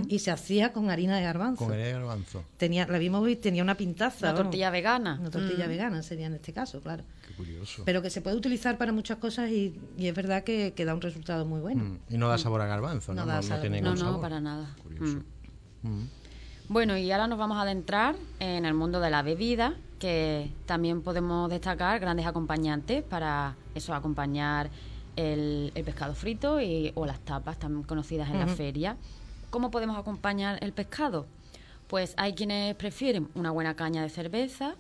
Y 0.07 0.19
se 0.19 0.31
hacía 0.31 0.71
con 0.71 0.89
harina 0.89 1.17
de 1.17 1.23
garbanzo. 1.23 1.65
Con 1.65 1.73
harina 1.73 1.87
de 1.87 1.93
garbanzo. 1.95 2.45
Tenía, 2.55 2.87
la 2.87 2.97
vimos 2.97 3.27
y 3.27 3.35
tenía 3.35 3.61
una 3.61 3.75
pintaza. 3.75 4.29
Una 4.29 4.43
tortilla 4.43 4.69
vegana. 4.69 5.17
Una 5.19 5.29
tortilla 5.29 5.65
mm. 5.65 5.69
vegana 5.69 6.01
sería 6.01 6.27
en 6.27 6.35
este 6.35 6.53
caso, 6.53 6.79
claro. 6.79 7.03
Qué 7.27 7.33
curioso. 7.33 7.83
Pero 7.83 8.01
que 8.01 8.09
se 8.09 8.21
puede 8.21 8.37
utilizar 8.37 8.77
para 8.77 8.93
muchas 8.93 9.17
cosas 9.17 9.49
y, 9.49 9.77
es 9.97 10.15
verdad 10.15 10.45
que, 10.45 10.73
da 10.85 10.93
un 10.93 11.01
resultado 11.01 11.45
muy 11.45 11.59
bueno. 11.59 11.83
Mm. 11.83 11.99
Y 12.09 12.17
no 12.17 12.29
da 12.29 12.37
sabor 12.37 12.61
a 12.61 12.67
garbanzo, 12.67 13.13
¿no? 13.13 13.25
No, 13.25 13.41
no, 13.41 13.59
tiene 13.59 13.81
no, 13.81 13.95
no, 13.95 14.21
para 14.21 14.39
nada. 14.39 14.73
Curioso. 14.81 15.17
Mm. 15.81 16.03
Bueno, 16.67 16.98
y 16.98 17.12
ahora 17.12 17.27
nos 17.27 17.38
vamos 17.38 17.57
a 17.57 17.62
adentrar 17.62 18.15
en 18.39 18.65
el 18.65 18.74
mundo 18.74 19.00
de 19.00 19.12
la 19.12 19.22
bebida, 19.22 19.75
que 20.00 20.51
también 20.65 21.03
podemos 21.03 21.48
destacar 21.48 22.00
grandes 22.00 22.25
acompañantes 22.25 23.03
para 23.03 23.55
eso, 23.75 23.93
acompañar 23.93 24.72
el, 25.15 25.72
pescado 25.86 26.15
frito 26.15 26.60
y, 26.60 26.91
o 26.95 27.05
las 27.05 27.19
tapas 27.19 27.60
también 27.60 27.84
conocidas 27.84 28.31
en 28.31 28.39
la 28.39 28.48
feria. 28.48 28.98
¿Cómo 29.51 29.69
podemos 29.69 29.95
acompañar 29.95 30.57
el 30.63 30.74
pescado? 30.74 31.27
Pues 31.88 32.15
hay 32.17 32.34
quienes 32.34 32.74
prefieren 32.75 33.29
una 33.36 33.51
buena 33.51 33.75
caña 33.75 34.01
de 34.01 34.10
cerveza, 34.10 34.75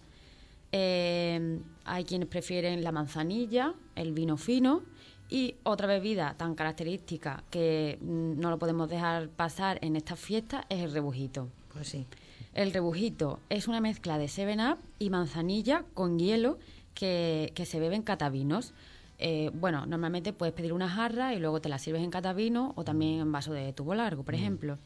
eh, 0.71 1.59
hay 1.85 2.03
quienes 2.03 2.27
prefieren 2.27 2.83
la 2.83 2.91
manzanilla, 2.91 3.75
el 3.95 4.11
vino 4.11 4.37
fino 4.37 4.81
y 5.29 5.53
otra 5.61 5.85
bebida 5.85 6.33
tan 6.35 6.55
característica 6.55 7.43
que 7.51 7.99
mm, 8.01 8.39
no 8.39 8.49
lo 8.49 8.57
podemos 8.57 8.89
dejar 8.89 9.29
pasar 9.29 9.77
en 9.83 9.95
esta 9.95 10.15
fiesta 10.15 10.65
es 10.67 10.79
el 10.79 10.91
rebujito. 10.91 11.47
Pues 11.75 11.89
sí. 11.89 12.07
El 12.53 12.71
rebujito 12.71 13.39
es 13.49 13.67
una 13.67 13.81
mezcla 13.81 14.17
de 14.17 14.25
7-Up 14.25 14.79
y 14.97 15.09
manzanilla 15.09 15.83
con 15.93 16.17
hielo 16.17 16.57
que, 16.93 17.51
se 17.65 17.79
bebe 17.81 17.95
en 17.95 18.01
catavinos. 18.01 18.73
Eh, 19.19 19.51
bueno, 19.53 19.85
normalmente 19.85 20.31
puedes 20.31 20.55
pedir 20.55 20.71
una 20.71 20.89
jarra 20.89 21.33
y 21.33 21.39
luego 21.39 21.59
te 21.59 21.67
la 21.67 21.79
sirves 21.79 22.01
en 22.01 22.11
catavino 22.11 22.71
o 22.77 22.85
también 22.85 23.19
en 23.19 23.31
vaso 23.31 23.51
de 23.51 23.73
tubo 23.73 23.93
largo, 23.93 24.23
por 24.23 24.35
mm. 24.35 24.37
ejemplo. 24.37 24.77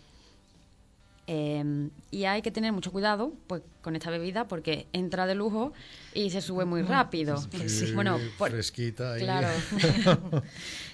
Eh, 1.31 1.89
y 2.09 2.23
hay 2.23 2.41
que 2.41 2.49
tener 2.49 2.73
mucho 2.73 2.91
cuidado 2.91 3.33
pues 3.45 3.61
con 3.83 3.95
esta 3.95 4.09
bebida 4.09 4.47
porque 4.47 4.87
entra 4.93 5.27
de 5.27 5.35
lujo 5.35 5.73
y 6.15 6.31
se 6.31 6.41
sube 6.41 6.65
muy 6.65 6.81
rápido. 6.81 7.37
Sí, 7.67 7.91
bueno, 7.93 8.17
fresquita. 8.35 9.15
Claro. 9.15 9.47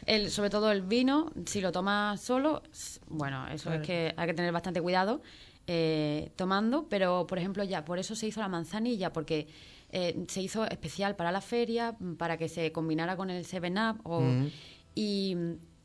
el, 0.06 0.30
sobre 0.30 0.50
todo 0.50 0.74
el 0.74 0.82
vino, 0.82 1.32
si 1.46 1.62
lo 1.62 1.72
tomas 1.72 2.20
solo, 2.20 2.64
bueno, 3.08 3.48
eso 3.48 3.72
es 3.72 3.88
que 3.88 4.14
hay 4.18 4.28
que 4.28 4.34
tener 4.34 4.52
bastante 4.52 4.82
cuidado 4.82 5.22
eh, 5.68 6.32
tomando, 6.36 6.88
pero 6.90 7.26
por 7.28 7.38
ejemplo 7.38 7.64
ya 7.64 7.86
por 7.86 8.00
eso 8.00 8.16
se 8.16 8.28
hizo 8.28 8.40
la 8.40 8.48
manzanilla, 8.48 9.12
porque 9.12 9.48
eh, 9.92 10.26
se 10.28 10.42
hizo 10.42 10.66
especial 10.66 11.16
para 11.16 11.32
la 11.32 11.42
feria, 11.42 11.96
para 12.18 12.38
que 12.38 12.50
se 12.50 12.72
combinara 12.72 13.16
con 13.16 13.30
el 13.30 13.46
7-Up 13.46 14.22
mm. 14.22 14.48
y, 14.96 15.38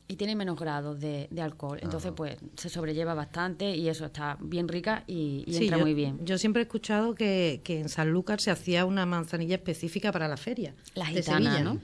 y 0.09 0.17
tiene 0.17 0.35
menos 0.35 0.59
grados 0.59 0.99
de, 0.99 1.29
alcohol. 1.41 1.79
Entonces, 1.83 2.13
pues 2.17 2.37
se 2.57 2.69
sobrelleva 2.69 3.15
bastante 3.15 3.77
y 3.77 3.89
eso 3.89 4.07
está 4.07 4.37
bien 4.41 4.67
rica 4.69 5.05
y, 5.07 5.45
entra 5.47 5.79
muy 5.79 5.95
bien. 5.95 6.19
Yo 6.25 6.37
siempre 6.37 6.63
he 6.63 6.65
escuchado 6.65 7.15
que, 7.15 7.61
que 7.63 7.81
en 7.81 7.89
Sanlúcar 7.89 8.41
se 8.41 8.51
hacía 8.51 8.85
una 8.85 9.07
manzanilla 9.07 9.55
específica 9.55 10.11
para 10.11 10.27
la 10.27 10.37
feria. 10.37 10.75
La 10.95 11.07
gitana, 11.07 11.61
¿no? 11.61 11.81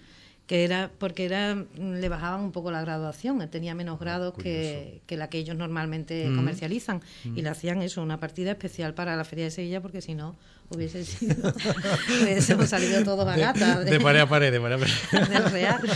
Que 0.47 0.65
era 0.65 0.91
porque 0.99 1.25
era 1.25 1.55
le 1.55 2.09
bajaban 2.09 2.41
un 2.41 2.53
poco 2.53 2.71
la 2.71 2.81
graduación, 2.81 3.49
tenía 3.51 3.75
menos 3.75 3.99
grados 3.99 4.35
que, 4.35 5.03
que, 5.07 5.17
la 5.17 5.29
que 5.29 5.39
ellos 5.39 5.57
normalmente 5.57 6.29
mm. 6.29 6.37
comercializan 6.37 7.03
y 7.25 7.43
le 7.43 7.49
hacían 7.49 7.83
eso, 7.83 8.03
una 8.03 8.21
partida 8.21 8.53
especial 8.53 8.95
para 8.95 9.17
la 9.17 9.25
Feria 9.25 9.47
de 9.47 9.51
Sevilla 9.51 9.81
porque 9.81 10.01
si 10.01 10.15
no 10.15 10.37
hubiese 10.71 11.05
sido 11.05 11.53
hubiésemos 12.23 12.69
salido 12.69 13.03
todos 13.05 13.27
a 13.27 13.37
gata. 13.37 13.81
De, 13.81 14.01
pared 14.01 14.21
a 14.21 14.29
pared, 14.29 14.53
de 14.53 14.61
pared 14.61 14.79
Del 15.29 15.51
real. 15.51 15.81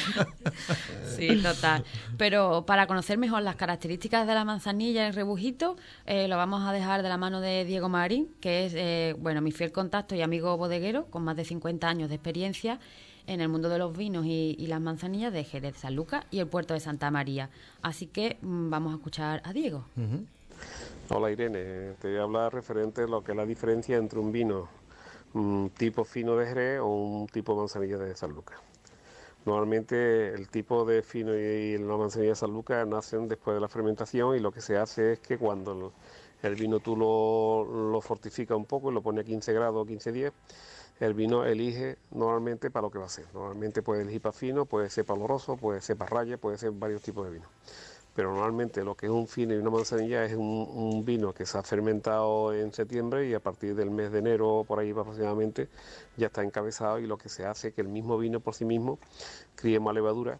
Sí, 1.16 1.36
total. 1.42 1.84
Pero 2.16 2.64
para 2.64 2.86
conocer 2.86 3.18
mejor 3.18 3.42
las 3.42 3.56
características 3.56 4.26
de 4.26 4.32
la 4.32 4.44
manzanilla 4.46 5.04
y 5.04 5.08
el 5.08 5.14
rebujito, 5.14 5.76
eh, 6.06 6.28
lo 6.28 6.38
vamos 6.38 6.66
a 6.66 6.72
dejar 6.72 7.02
de 7.02 7.10
la 7.10 7.18
mano 7.18 7.42
de 7.42 7.66
Diego 7.66 7.90
Marín, 7.90 8.28
que 8.40 8.64
es 8.64 8.72
eh, 8.74 9.14
bueno 9.18 9.42
mi 9.42 9.52
fiel 9.52 9.70
contacto 9.70 10.14
y 10.14 10.22
amigo 10.22 10.56
bodeguero 10.56 11.06
con 11.10 11.22
más 11.22 11.36
de 11.36 11.44
50 11.44 11.86
años 11.86 12.08
de 12.08 12.14
experiencia 12.14 12.80
en 13.30 13.40
el 13.40 13.48
mundo 13.48 13.68
de 13.68 13.78
los 13.78 13.96
vinos 13.96 14.26
y, 14.26 14.66
las 14.66 14.80
manzanillas 14.80 15.32
de 15.32 15.44
Jerez, 15.44 15.76
San 15.76 15.94
Lucas 15.94 16.24
y 16.32 16.40
el 16.40 16.48
puerto 16.48 16.74
de 16.74 16.80
Santa 16.80 17.12
María. 17.12 17.48
Así 17.80 18.06
que 18.06 18.38
mm, 18.42 18.70
vamos 18.70 18.92
a 18.92 18.96
escuchar 18.96 19.40
a 19.44 19.52
Diego. 19.52 19.84
Hola 21.08 21.30
Irene, 21.30 21.92
te 22.00 22.08
voy 22.08 22.18
a 22.18 22.22
hablar 22.22 22.52
referente 22.52 23.02
a 23.02 23.06
lo 23.06 23.22
que 23.22 23.30
es 23.30 23.36
la 23.36 23.46
diferencia 23.46 23.96
entre 23.96 24.18
un 24.18 24.32
vino 24.32 24.68
un 25.34 25.70
tipo 25.78 26.04
fino 26.04 26.36
de 26.36 26.44
Jerez 26.44 26.80
o 26.80 26.86
un 26.86 27.28
tipo 27.28 27.54
manzanilla 27.54 27.98
de 27.98 28.16
San 28.16 28.32
Lucas. 28.32 28.58
Normalmente 29.46 30.34
el 30.34 30.48
tipo 30.48 30.84
de 30.84 31.02
fino 31.02 31.32
y 31.32 31.78
la 31.78 31.96
manzanilla 31.96 32.30
de 32.30 32.36
San 32.36 32.52
Lucas 32.52 32.84
nacen 32.84 33.28
después 33.28 33.54
de 33.54 33.60
la 33.60 33.68
fermentación 33.68 34.36
y 34.36 34.40
lo 34.40 34.50
que 34.50 34.60
se 34.60 34.76
hace 34.76 35.12
es 35.12 35.20
que 35.20 35.38
cuando 35.38 35.92
el, 36.42 36.54
vino 36.56 36.80
tú 36.80 36.96
lo, 36.96 37.92
lo 37.92 38.00
fortificas 38.00 38.56
un 38.56 38.66
poco 38.66 38.90
y 38.90 38.94
lo 38.94 39.02
pones 39.02 39.22
a 39.22 39.24
15 39.24 39.52
grados 39.52 39.86
o 39.86 39.88
15-10, 39.88 40.32
el 41.00 41.14
vino 41.14 41.44
elige 41.46 41.96
normalmente 42.10 42.70
para 42.70 42.82
lo 42.82 42.90
que 42.90 42.98
va 42.98 43.06
a 43.06 43.08
ser. 43.08 43.24
Normalmente 43.32 43.82
puede 43.82 44.02
elegir 44.02 44.20
para 44.20 44.34
fino, 44.34 44.66
puede 44.66 44.90
ser 44.90 45.06
para 45.06 45.18
oloroso, 45.18 45.56
puede 45.56 45.80
ser 45.80 45.96
para 45.96 46.10
raya, 46.10 46.36
puede 46.36 46.58
ser 46.58 46.72
varios 46.72 47.02
tipos 47.02 47.24
de 47.24 47.32
vino. 47.32 47.46
Pero 48.14 48.34
normalmente 48.34 48.84
lo 48.84 48.94
que 48.94 49.06
es 49.06 49.12
un 49.12 49.26
fino 49.26 49.54
y 49.54 49.56
una 49.56 49.70
manzanilla 49.70 50.24
es 50.24 50.34
un, 50.34 51.02
vino 51.06 51.32
que 51.32 51.46
se 51.46 51.56
ha 51.56 51.62
fermentado 51.62 52.52
en 52.52 52.72
septiembre 52.74 53.26
y 53.26 53.34
a 53.34 53.40
partir 53.40 53.74
del 53.74 53.90
mes 53.90 54.12
de 54.12 54.18
enero, 54.18 54.64
por 54.68 54.78
ahí 54.78 54.90
aproximadamente, 54.90 55.68
ya 56.18 56.26
está 56.26 56.42
encabezado 56.42 56.98
y 56.98 57.06
lo 57.06 57.16
que 57.16 57.30
se 57.30 57.46
hace 57.46 57.68
es 57.68 57.74
que 57.74 57.80
el 57.80 57.88
mismo 57.88 58.18
vino 58.18 58.40
por 58.40 58.54
sí 58.54 58.66
mismo 58.66 58.98
críe 59.54 59.80
más 59.80 59.94
levadura, 59.94 60.38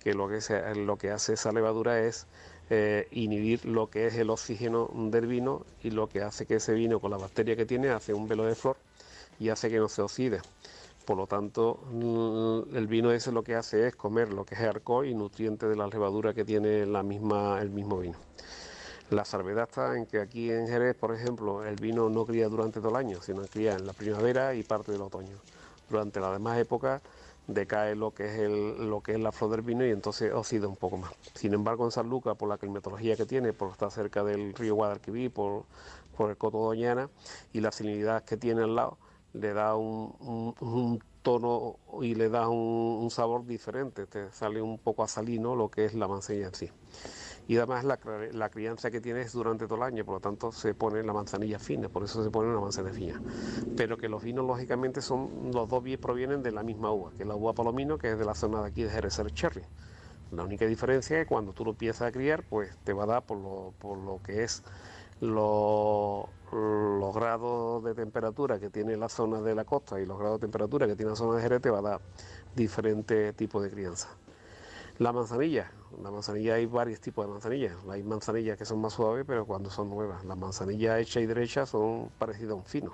que 0.00 0.12
lo 0.14 0.28
que, 0.28 0.40
lo 0.74 0.96
que 0.96 1.10
hace 1.12 1.34
esa 1.34 1.52
levadura 1.52 2.00
es 2.00 2.26
eh, 2.70 3.06
inhibir 3.12 3.64
lo 3.64 3.90
que 3.90 4.08
es 4.08 4.14
el 4.16 4.30
oxígeno 4.30 4.90
del 4.92 5.26
vino 5.26 5.64
y 5.82 5.90
lo 5.90 6.08
que 6.08 6.22
hace 6.22 6.46
que 6.46 6.56
ese 6.56 6.72
vino 6.74 6.98
con 7.00 7.12
la 7.12 7.18
bacteria 7.18 7.54
que 7.54 7.66
tiene 7.66 7.90
hace 7.90 8.12
un 8.12 8.26
velo 8.26 8.44
de 8.44 8.54
flor 8.56 8.76
y 9.38 9.48
hace 9.48 9.70
que 9.70 9.78
no 9.78 9.88
se 9.88 10.02
oxide. 10.02 10.40
Por 11.04 11.16
lo 11.16 11.26
tanto, 11.26 11.80
el 11.90 12.86
vino 12.86 13.12
ese 13.12 13.32
lo 13.32 13.42
que 13.42 13.54
hace 13.54 13.86
es 13.86 13.96
comer 13.96 14.30
lo 14.30 14.44
que 14.44 14.54
es 14.54 14.60
alcohol 14.60 15.06
y 15.06 15.14
nutriente 15.14 15.66
de 15.66 15.74
la 15.74 15.86
levadura 15.86 16.34
que 16.34 16.44
tiene 16.44 16.84
la 16.84 17.02
misma, 17.02 17.62
el 17.62 17.70
mismo 17.70 17.98
vino. 18.00 18.18
La 19.10 19.24
salvedad 19.24 19.68
está 19.68 19.96
en 19.96 20.04
que 20.04 20.20
aquí 20.20 20.50
en 20.50 20.68
Jerez, 20.68 20.94
por 20.94 21.14
ejemplo, 21.14 21.64
el 21.64 21.76
vino 21.76 22.10
no 22.10 22.26
cría 22.26 22.46
durante 22.50 22.80
todo 22.80 22.90
el 22.90 22.96
año, 22.96 23.22
sino 23.22 23.40
cría 23.46 23.72
en 23.72 23.86
la 23.86 23.94
primavera 23.94 24.54
y 24.54 24.62
parte 24.62 24.92
del 24.92 25.00
otoño. 25.00 25.38
Durante 25.88 26.20
las 26.20 26.32
demás 26.32 26.58
épocas 26.58 27.00
decae 27.46 27.96
lo 27.96 28.12
que 28.12 28.26
es 28.26 28.50
lo 28.50 29.00
que 29.00 29.12
es 29.12 29.18
la 29.18 29.32
flor 29.32 29.52
del 29.52 29.62
vino 29.62 29.86
y 29.86 29.90
entonces 29.90 30.30
oxida 30.34 30.68
un 30.68 30.76
poco 30.76 30.98
más. 30.98 31.10
Sin 31.34 31.54
embargo, 31.54 31.86
en 31.86 31.90
San 31.90 32.10
Lucas, 32.10 32.36
por 32.36 32.50
la 32.50 32.58
climatología 32.58 33.16
que 33.16 33.24
tiene, 33.24 33.54
por 33.54 33.70
estar 33.70 33.90
cerca 33.90 34.22
del 34.22 34.52
río 34.52 34.74
Guadalquivir, 34.74 35.30
por, 35.30 35.64
por 36.14 36.28
el 36.28 36.36
Coto 36.36 36.58
Doñana 36.58 37.08
y 37.54 37.62
la 37.62 37.72
salinidad 37.72 38.24
que 38.24 38.36
tiene 38.36 38.62
al 38.62 38.74
lado, 38.74 38.98
le 39.38 39.52
da 39.52 39.76
un, 39.76 41.00
tono 41.22 41.76
y 42.02 42.14
le 42.14 42.28
da 42.28 42.48
un, 42.48 43.10
sabor 43.10 43.46
diferente, 43.46 44.06
te 44.06 44.30
sale 44.32 44.60
un 44.60 44.78
poco 44.78 45.02
a 45.02 45.08
salino 45.08 45.54
lo 45.54 45.70
que 45.70 45.84
es 45.84 45.94
la 45.94 46.08
manzanilla 46.08 46.46
en 46.48 46.54
sí. 46.54 46.70
Y 47.46 47.56
además 47.56 47.84
la, 47.84 48.48
crianza 48.50 48.90
que 48.90 49.00
tiene 49.00 49.22
es 49.22 49.32
durante 49.32 49.66
todo 49.66 49.76
el 49.76 49.82
año, 49.84 50.04
por 50.04 50.16
lo 50.16 50.20
tanto 50.20 50.52
se 50.52 50.74
pone 50.74 51.02
la 51.02 51.14
manzanilla 51.14 51.58
fina, 51.58 51.88
por 51.88 52.04
eso 52.04 52.22
se 52.22 52.30
pone 52.30 52.50
una 52.50 52.60
manzanilla 52.60 52.94
fina. 52.94 53.22
Pero 53.74 53.96
que 53.96 54.08
los 54.08 54.22
vinos 54.22 54.44
lógicamente 54.46 55.00
son, 55.00 55.50
los 55.54 55.66
dos 55.68 55.82
provienen 55.98 56.42
de 56.42 56.52
la 56.52 56.62
misma 56.62 56.90
uva, 56.90 57.10
que 57.16 57.22
es 57.22 57.28
la 57.28 57.36
uva 57.36 57.54
palomino, 57.54 57.96
que 57.96 58.12
es 58.12 58.18
de 58.18 58.26
la 58.26 58.34
zona 58.34 58.60
de 58.60 58.68
aquí 58.68 58.82
de 58.82 58.90
Jerez 58.90 59.18
Cherry. 59.32 59.62
La 60.30 60.44
única 60.44 60.66
diferencia 60.66 61.16
es 61.16 61.24
que 61.24 61.28
cuando 61.28 61.54
tú 61.54 61.64
lo 61.64 61.70
empiezas 61.70 62.08
a 62.08 62.12
criar, 62.12 62.42
pues 62.42 62.76
te 62.84 62.92
va 62.92 63.04
a 63.04 63.06
dar 63.06 63.22
por 63.24 63.38
lo, 63.38 63.72
por 63.78 63.96
lo 63.96 64.20
que 64.22 64.44
es 64.44 64.62
lo, 65.20 66.28
los 66.52 67.14
grados 67.14 67.84
de 67.84 67.94
temperatura 67.94 68.58
que 68.58 68.70
tiene 68.70 68.96
la 68.96 69.08
zona 69.08 69.40
de 69.40 69.54
la 69.54 69.64
costa 69.64 70.00
y 70.00 70.06
los 70.06 70.18
grados 70.18 70.40
de 70.40 70.46
temperatura 70.46 70.86
que 70.86 70.96
tiene 70.96 71.10
la 71.10 71.16
zona 71.16 71.36
de 71.36 71.42
Jerez 71.42 71.60
va 71.72 71.78
a 71.78 71.82
dar 71.82 72.00
diferentes 72.54 73.34
tipos 73.36 73.62
de 73.62 73.70
crianza. 73.70 74.08
La 74.98 75.12
manzanilla, 75.12 75.70
la 76.02 76.10
manzanilla 76.10 76.54
hay 76.54 76.66
varios 76.66 77.00
tipos 77.00 77.24
de 77.24 77.30
manzanillas. 77.32 77.72
Hay 77.88 78.02
manzanillas 78.02 78.58
que 78.58 78.64
son 78.64 78.80
más 78.80 78.94
suaves, 78.94 79.24
pero 79.26 79.46
cuando 79.46 79.70
son 79.70 79.88
nuevas. 79.88 80.24
Las 80.24 80.36
manzanillas 80.36 80.98
hechas 81.00 81.22
y 81.22 81.26
derechas 81.26 81.68
son 81.68 82.10
parecidas 82.18 82.52
a 82.52 82.54
un 82.56 82.64
fino. 82.64 82.92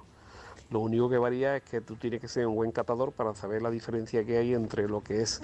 Lo 0.70 0.80
único 0.80 1.08
que 1.08 1.18
varía 1.18 1.56
es 1.56 1.62
que 1.62 1.80
tú 1.80 1.96
tienes 1.96 2.20
que 2.20 2.28
ser 2.28 2.46
un 2.46 2.56
buen 2.56 2.72
catador 2.72 3.12
para 3.12 3.34
saber 3.34 3.62
la 3.62 3.70
diferencia 3.70 4.24
que 4.24 4.38
hay 4.38 4.54
entre 4.54 4.88
lo 4.88 5.02
que 5.02 5.22
es 5.22 5.40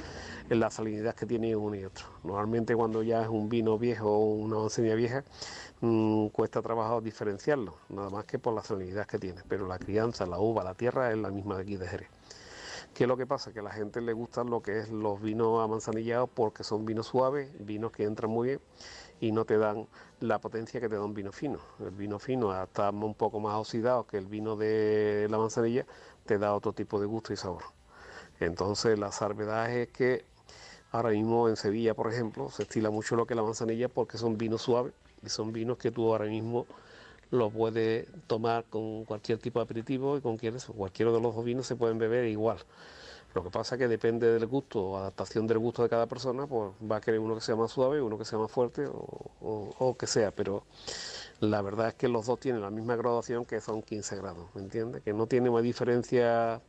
la 0.48 0.70
salinidad 0.70 1.14
que 1.14 1.26
tiene 1.26 1.54
uno 1.54 1.76
y 1.76 1.84
otro. 1.84 2.06
Normalmente 2.24 2.74
cuando 2.74 3.02
ya 3.02 3.22
es 3.22 3.28
un 3.28 3.48
vino 3.48 3.78
viejo 3.78 4.10
o 4.10 4.34
una 4.34 4.56
manzanilla 4.56 4.94
vieja, 4.94 5.24
Mm, 5.82 6.28
cuesta 6.28 6.60
trabajo 6.60 7.00
diferenciarlo, 7.00 7.74
nada 7.88 8.10
más 8.10 8.26
que 8.26 8.38
por 8.38 8.52
la 8.52 8.62
salinidad 8.62 9.06
que 9.06 9.18
tiene, 9.18 9.40
pero 9.48 9.66
la 9.66 9.78
crianza, 9.78 10.26
la 10.26 10.38
uva, 10.38 10.62
la 10.62 10.74
tierra 10.74 11.10
es 11.10 11.16
la 11.16 11.30
misma 11.30 11.56
de 11.56 11.62
aquí 11.62 11.76
de 11.76 11.88
Jerez. 11.88 12.08
¿Qué 12.92 13.04
es 13.04 13.08
lo 13.08 13.16
que 13.16 13.26
pasa? 13.26 13.50
Que 13.52 13.60
a 13.60 13.62
la 13.62 13.70
gente 13.70 14.02
le 14.02 14.12
gustan 14.12 14.50
lo 14.50 14.60
que 14.60 14.80
es 14.80 14.90
los 14.90 15.22
vinos 15.22 15.64
amanzanillados 15.64 16.28
porque 16.34 16.64
son 16.64 16.84
vinos 16.84 17.06
suaves, 17.06 17.48
vinos 17.64 17.92
que 17.92 18.04
entran 18.04 18.30
muy 18.30 18.48
bien 18.48 18.60
y 19.20 19.32
no 19.32 19.44
te 19.44 19.58
dan 19.58 19.86
la 20.20 20.40
potencia 20.40 20.80
que 20.80 20.88
te 20.88 20.96
da 20.96 21.04
un 21.04 21.14
vino 21.14 21.32
fino. 21.32 21.58
El 21.78 21.90
vino 21.90 22.18
fino 22.18 22.62
está 22.62 22.90
un 22.90 23.14
poco 23.14 23.40
más 23.40 23.54
oxidado 23.56 24.06
que 24.06 24.16
el 24.16 24.26
vino 24.26 24.56
de 24.56 25.28
la 25.30 25.38
manzanilla, 25.38 25.86
te 26.26 26.38
da 26.38 26.54
otro 26.54 26.72
tipo 26.72 26.98
de 27.00 27.06
gusto 27.06 27.32
y 27.32 27.36
sabor. 27.36 27.62
Entonces 28.40 28.98
la 28.98 29.12
salvedad 29.12 29.70
es 29.70 29.88
que 29.88 30.24
ahora 30.92 31.10
mismo 31.10 31.48
en 31.48 31.56
Sevilla, 31.56 31.94
por 31.94 32.12
ejemplo, 32.12 32.50
se 32.50 32.62
estila 32.62 32.90
mucho 32.90 33.16
lo 33.16 33.26
que 33.26 33.34
es 33.34 33.36
la 33.36 33.42
manzanilla 33.42 33.88
porque 33.88 34.16
son 34.18 34.38
vinos 34.38 34.62
suaves 34.62 34.92
y 35.22 35.28
son 35.28 35.52
vinos 35.52 35.78
que 35.78 35.90
tú 35.90 36.10
ahora 36.10 36.24
mismo 36.24 36.66
los 37.30 37.52
puedes 37.52 38.08
tomar 38.26 38.64
con 38.64 39.04
cualquier 39.04 39.38
tipo 39.38 39.60
de 39.60 39.64
aperitivo 39.64 40.16
y 40.16 40.20
con 40.20 40.38
cualquiera 40.38 41.12
de 41.12 41.20
los 41.20 41.34
dos 41.34 41.44
vinos 41.44 41.66
se 41.66 41.76
pueden 41.76 41.98
beber 41.98 42.24
igual. 42.24 42.58
Lo 43.34 43.44
que 43.44 43.50
pasa 43.50 43.76
es 43.76 43.78
que 43.78 43.88
depende 43.88 44.26
del 44.32 44.46
gusto 44.46 44.82
o 44.82 44.96
adaptación 44.96 45.46
del 45.46 45.58
gusto 45.58 45.82
de 45.82 45.88
cada 45.88 46.06
persona, 46.06 46.46
pues 46.46 46.72
va 46.90 46.96
a 46.96 47.00
querer 47.00 47.20
uno 47.20 47.36
que 47.36 47.40
sea 47.40 47.54
más 47.54 47.70
suave, 47.70 48.02
uno 48.02 48.18
que 48.18 48.24
sea 48.24 48.38
más 48.38 48.50
fuerte 48.50 48.88
o, 48.90 49.96
que 49.98 50.06
sea, 50.06 50.32
pero 50.32 50.64
la 51.38 51.62
verdad 51.62 51.88
es 51.88 51.94
que 51.94 52.08
los 52.08 52.26
dos 52.26 52.40
tienen 52.40 52.60
la 52.60 52.70
misma 52.70 52.96
graduación 52.96 53.44
que 53.44 53.60
son 53.60 53.82
15 53.82 54.16
grados, 54.16 54.46
¿me 54.54 54.62
entiendes? 54.62 55.02
Que 55.02 55.12
no 55.12 55.26
tiene 55.26 55.48
una 55.48 55.62
diferencia 55.62 56.60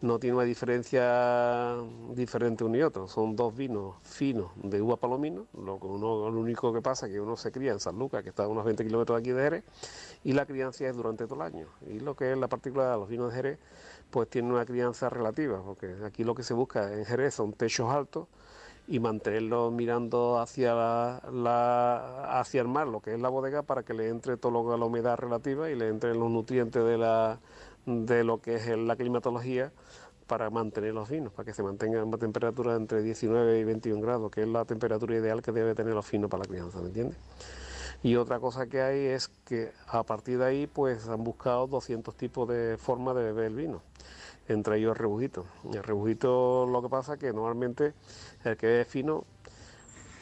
no 0.00 0.18
tiene 0.18 0.36
una 0.36 0.44
diferencia 0.44 1.74
diferente 2.14 2.64
uno 2.64 2.76
y 2.76 2.82
otro. 2.82 3.08
Son 3.08 3.34
dos 3.34 3.56
vinos 3.56 3.96
finos 4.02 4.50
de 4.56 4.82
uva 4.82 4.96
palomino. 4.98 5.46
Lo, 5.54 5.76
uno, 5.76 6.30
lo 6.30 6.40
único 6.40 6.72
que 6.72 6.82
pasa 6.82 7.06
es 7.06 7.12
que 7.12 7.20
uno 7.20 7.36
se 7.36 7.50
cría 7.50 7.72
en 7.72 7.80
San 7.80 7.98
Lucas, 7.98 8.22
que 8.22 8.28
está 8.28 8.44
a 8.44 8.48
unos 8.48 8.64
20 8.64 8.84
kilómetros 8.84 9.16
de 9.16 9.20
aquí 9.20 9.30
de 9.30 9.42
Jerez, 9.42 9.64
y 10.22 10.32
la 10.32 10.44
crianza 10.44 10.86
es 10.86 10.94
durante 10.96 11.24
todo 11.24 11.36
el 11.36 11.42
año. 11.42 11.66
Y 11.88 12.00
lo 12.00 12.14
que 12.14 12.32
es 12.32 12.38
la 12.38 12.48
particularidad 12.48 12.94
de 12.94 13.00
los 13.00 13.08
vinos 13.08 13.30
de 13.30 13.36
Jerez, 13.36 13.58
pues 14.10 14.28
tiene 14.28 14.52
una 14.52 14.64
crianza 14.64 15.08
relativa, 15.10 15.62
porque 15.62 15.94
aquí 16.04 16.24
lo 16.24 16.34
que 16.34 16.42
se 16.42 16.54
busca 16.54 16.92
en 16.92 17.04
Jerez 17.04 17.34
son 17.34 17.52
techos 17.52 17.90
altos 17.90 18.28
y 18.88 19.00
mantenerlos 19.00 19.72
mirando 19.72 20.38
hacia 20.38 20.74
la, 20.74 22.38
hacia 22.38 22.60
el 22.60 22.68
mar, 22.68 22.86
lo 22.86 23.00
que 23.00 23.14
es 23.14 23.20
la 23.20 23.28
bodega, 23.28 23.62
para 23.62 23.82
que 23.82 23.94
le 23.94 24.08
entre 24.08 24.36
toda 24.36 24.76
la 24.76 24.84
humedad 24.84 25.16
relativa 25.16 25.70
y 25.70 25.74
le 25.74 25.88
entren 25.88 26.18
los 26.18 26.30
nutrientes 26.30 26.84
de 26.84 26.98
la 26.98 27.38
de 27.86 28.24
lo 28.24 28.40
que 28.40 28.56
es 28.56 28.66
la 28.66 28.96
climatología 28.96 29.72
para 30.26 30.50
mantener 30.50 30.92
los 30.92 31.08
vinos, 31.08 31.32
para 31.32 31.46
que 31.46 31.54
se 31.54 31.62
mantengan 31.62 32.08
una 32.08 32.18
temperatura 32.18 32.74
entre 32.74 33.00
19 33.00 33.60
y 33.60 33.64
21 33.64 34.00
grados, 34.00 34.30
que 34.30 34.42
es 34.42 34.48
la 34.48 34.64
temperatura 34.64 35.14
ideal 35.16 35.40
que 35.40 35.52
debe 35.52 35.74
tener 35.74 35.94
los 35.94 36.10
vinos 36.10 36.28
para 36.28 36.42
la 36.42 36.48
crianza, 36.48 36.80
¿me 36.80 36.88
entiendes? 36.88 37.16
Y 38.02 38.16
otra 38.16 38.40
cosa 38.40 38.66
que 38.66 38.82
hay 38.82 39.06
es 39.06 39.28
que 39.44 39.72
a 39.86 40.02
partir 40.02 40.38
de 40.38 40.44
ahí 40.44 40.66
pues 40.66 41.08
han 41.08 41.22
buscado 41.22 41.66
200 41.68 42.14
tipos 42.16 42.48
de 42.48 42.76
formas 42.76 43.14
de 43.14 43.22
beber 43.22 43.44
el 43.46 43.54
vino, 43.54 43.82
entre 44.48 44.78
ellos 44.78 44.90
el 44.92 44.96
rebujito. 44.96 45.46
El 45.72 45.82
rebujito 45.82 46.66
lo 46.66 46.82
que 46.82 46.88
pasa 46.88 47.14
es 47.14 47.18
que 47.20 47.32
normalmente 47.32 47.94
el 48.44 48.56
que 48.56 48.80
es 48.80 48.88
fino 48.88 49.24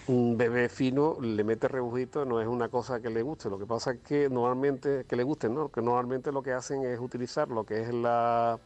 un 0.07 0.37
bebé 0.37 0.69
fino 0.69 1.17
le 1.21 1.45
mete 1.45 1.69
rebujito, 1.69 2.25
no 2.25 2.41
es 2.41 2.47
una 2.47 2.69
cosa 2.69 3.01
que 3.01 3.11
le 3.11 3.23
guste. 3.23 3.49
Lo 3.49 3.59
que 3.59 3.67
pasa 3.67 3.93
es 3.93 4.01
que 4.01 4.29
normalmente, 4.29 5.05
que 5.09 5.17
le 5.17 5.23
guste, 5.23 5.49
¿no? 5.49 5.71
Que 5.71 5.81
normalmente 5.81 6.33
lo 6.33 6.43
que 6.43 6.53
hacen 6.53 6.85
es 6.85 6.99
utilizar 7.01 7.49
lo 7.49 7.65
que 7.65 7.83
es 7.83 7.95
la, 7.95 8.59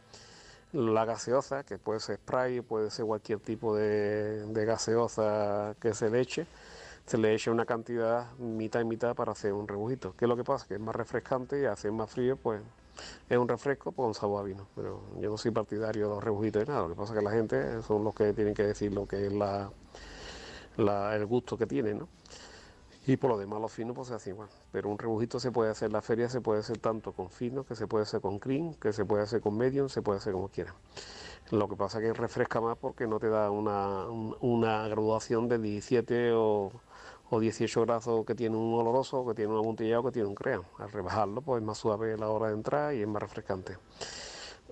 la 0.73 1.05
gaseosa, 1.05 1.63
que 1.63 1.77
puede 1.77 1.99
ser 1.99 2.17
spray, 2.17 2.61
puede 2.61 2.91
ser 2.91 3.05
cualquier 3.05 3.39
tipo 3.39 3.75
de, 3.75 4.45
de 4.47 4.65
gaseosa 4.65 5.75
que 5.79 5.93
se 5.93 6.09
le 6.09 6.19
eche, 6.19 6.45
se 7.05 7.17
le 7.17 7.33
echa 7.33 7.51
una 7.51 7.65
cantidad 7.65 8.31
mitad 8.37 8.81
y 8.81 8.85
mitad 8.85 9.15
para 9.15 9.31
hacer 9.31 9.53
un 9.53 9.67
rebujito. 9.67 10.13
¿Qué 10.17 10.25
es 10.25 10.29
lo 10.29 10.35
que 10.35 10.43
pasa? 10.43 10.67
Que 10.67 10.75
es 10.75 10.81
más 10.81 10.95
refrescante 10.95 11.61
y 11.61 11.65
hace 11.65 11.89
más 11.91 12.11
frío, 12.11 12.35
pues 12.37 12.61
es 13.29 13.37
un 13.37 13.47
refresco 13.47 13.91
con 13.91 14.13
sabor 14.13 14.41
a 14.41 14.43
vino. 14.43 14.67
Pero 14.75 15.01
yo 15.19 15.29
no 15.29 15.37
soy 15.37 15.51
partidario 15.51 16.07
de 16.07 16.15
los 16.15 16.23
rebujitos 16.23 16.65
de 16.65 16.71
nada. 16.71 16.83
Lo 16.83 16.89
que 16.89 16.95
pasa 16.95 17.13
es 17.13 17.19
que 17.19 17.25
la 17.25 17.31
gente 17.31 17.81
son 17.83 18.03
los 18.03 18.13
que 18.15 18.33
tienen 18.33 18.53
que 18.53 18.63
decir 18.63 18.93
lo 18.93 19.05
que 19.07 19.27
es 19.27 19.33
la, 19.33 19.71
el 21.15 21.25
gusto 21.25 21.57
que 21.57 21.65
tiene, 21.67 21.93
¿no? 21.93 22.07
Y 23.07 23.17
por 23.17 23.31
lo 23.31 23.37
demás 23.37 23.59
los 23.59 23.71
finos 23.71 23.95
pues 23.95 24.09
se 24.09 24.13
hace 24.13 24.29
igual. 24.31 24.49
Pero 24.71 24.89
un 24.89 24.97
rebujito 24.99 25.39
se 25.39 25.51
puede 25.51 25.71
hacer 25.71 25.87
en 25.87 25.93
la 25.93 26.01
feria, 26.01 26.29
se 26.29 26.41
puede 26.41 26.59
hacer 26.59 26.77
tanto 26.77 27.11
con 27.11 27.29
fino, 27.31 27.63
que 27.63 27.75
se 27.75 27.87
puede 27.87 28.03
hacer 28.03 28.21
con 28.21 28.37
cream, 28.39 28.75
que 28.75 28.93
se 28.93 29.03
puede 29.05 29.23
hacer 29.23 29.41
con 29.41 29.57
medium, 29.57 29.89
se 29.89 30.01
puede 30.01 30.19
hacer 30.19 30.33
como 30.33 30.49
quiera. 30.49 30.75
Lo 31.51 31.67
que 31.67 31.75
pasa 31.75 31.97
es 31.99 32.03
que 32.05 32.13
refresca 32.13 32.61
más 32.61 32.77
porque 32.77 33.07
no 33.07 33.19
te 33.19 33.29
da 33.29 33.49
una, 33.49 34.05
un- 34.07 34.37
una 34.41 34.87
graduación 34.87 35.47
de 35.47 35.57
17 35.57 36.33
o, 36.33 36.71
o 37.29 37.39
18 37.39 37.81
grados 37.81 38.25
que 38.25 38.35
tiene 38.35 38.55
un 38.55 38.73
oloroso, 38.73 39.25
que 39.25 39.33
tiene 39.33 39.53
un 39.53 39.59
amontillado, 39.59 40.03
que 40.03 40.11
tiene 40.11 40.27
un 40.27 40.35
cream. 40.35 40.63
Al 40.77 40.91
rebajarlo 40.91 41.41
pues 41.41 41.61
es 41.61 41.65
más 41.65 41.77
suave 41.77 42.13
a 42.13 42.17
la 42.17 42.29
hora 42.29 42.47
de 42.47 42.53
entrar 42.53 42.93
y 42.93 43.01
es 43.01 43.07
más 43.07 43.21
refrescante. 43.21 43.77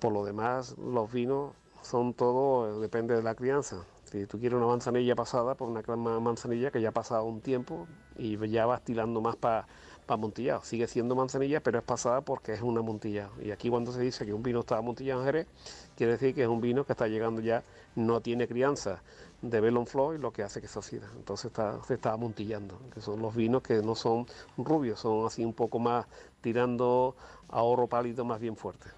Por 0.00 0.12
lo 0.12 0.24
demás, 0.24 0.76
los 0.78 1.10
vinos 1.12 1.52
son 1.82 2.14
todo, 2.14 2.68
eh, 2.68 2.80
depende 2.80 3.14
de 3.14 3.22
la 3.22 3.34
crianza. 3.34 3.84
Si 4.04 4.26
tú 4.26 4.38
quieres 4.38 4.56
una 4.56 4.66
manzanilla 4.66 5.14
pasada, 5.14 5.54
pues 5.54 5.70
una 5.88 6.18
manzanilla 6.20 6.70
que 6.70 6.80
ya 6.80 6.88
ha 6.88 6.92
pasado 6.92 7.24
un 7.24 7.40
tiempo 7.40 7.86
y 8.16 8.38
ya 8.48 8.64
va 8.64 8.76
estilando 8.76 9.20
más 9.20 9.36
para 9.36 9.66
amontillado. 10.06 10.62
Sigue 10.62 10.86
siendo 10.86 11.14
manzanilla, 11.14 11.60
pero 11.62 11.78
es 11.78 11.84
pasada 11.84 12.22
porque 12.22 12.54
es 12.54 12.62
un 12.62 12.78
amontillado. 12.78 13.32
Y 13.42 13.50
aquí 13.50 13.68
cuando 13.68 13.92
se 13.92 14.00
dice 14.00 14.24
que 14.24 14.32
un 14.32 14.42
vino 14.42 14.60
está 14.60 14.78
amontillado 14.78 15.20
en 15.20 15.26
Jerez, 15.26 15.46
quiere 15.94 16.12
decir 16.12 16.34
que 16.34 16.42
es 16.42 16.48
un 16.48 16.60
vino 16.60 16.84
que 16.84 16.92
está 16.92 17.06
llegando 17.06 17.42
ya, 17.42 17.62
no 17.94 18.20
tiene 18.20 18.48
crianza 18.48 19.02
de 19.42 19.60
Bellon 19.60 19.86
Flow 19.86 20.14
y 20.14 20.18
lo 20.18 20.32
que 20.32 20.42
hace 20.42 20.60
que 20.60 20.68
se 20.68 20.78
oxida. 20.78 21.08
Entonces 21.16 21.46
está, 21.46 21.82
se 21.84 21.94
está 21.94 22.12
amontillando, 22.12 22.78
que 22.92 23.00
son 23.00 23.20
los 23.20 23.34
vinos 23.34 23.62
que 23.62 23.82
no 23.82 23.94
son 23.94 24.26
rubios, 24.56 25.00
son 25.00 25.26
así 25.26 25.44
un 25.44 25.54
poco 25.54 25.78
más 25.78 26.06
tirando 26.40 27.16
a 27.48 27.62
oro 27.62 27.86
pálido 27.86 28.24
más 28.24 28.40
bien 28.40 28.56
fuerte 28.56 28.88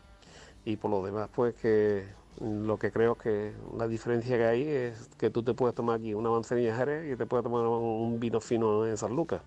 y 0.64 0.76
por 0.76 0.90
lo 0.90 1.02
demás 1.04 1.28
pues 1.34 1.54
que 1.54 2.04
lo 2.40 2.78
que 2.78 2.90
creo 2.90 3.16
que 3.16 3.52
la 3.76 3.88
diferencia 3.88 4.36
que 4.36 4.44
hay 4.44 4.62
es 4.62 5.08
que 5.18 5.30
tú 5.30 5.42
te 5.42 5.54
puedes 5.54 5.74
tomar 5.74 5.96
aquí 5.98 6.14
una 6.14 6.30
manzanilla 6.30 6.76
Jerez 6.76 7.12
y 7.12 7.16
te 7.16 7.26
puedes 7.26 7.44
tomar 7.44 7.66
un 7.66 8.18
vino 8.20 8.40
fino 8.40 8.86
en 8.86 8.96
San 8.96 9.14
Lucas 9.14 9.42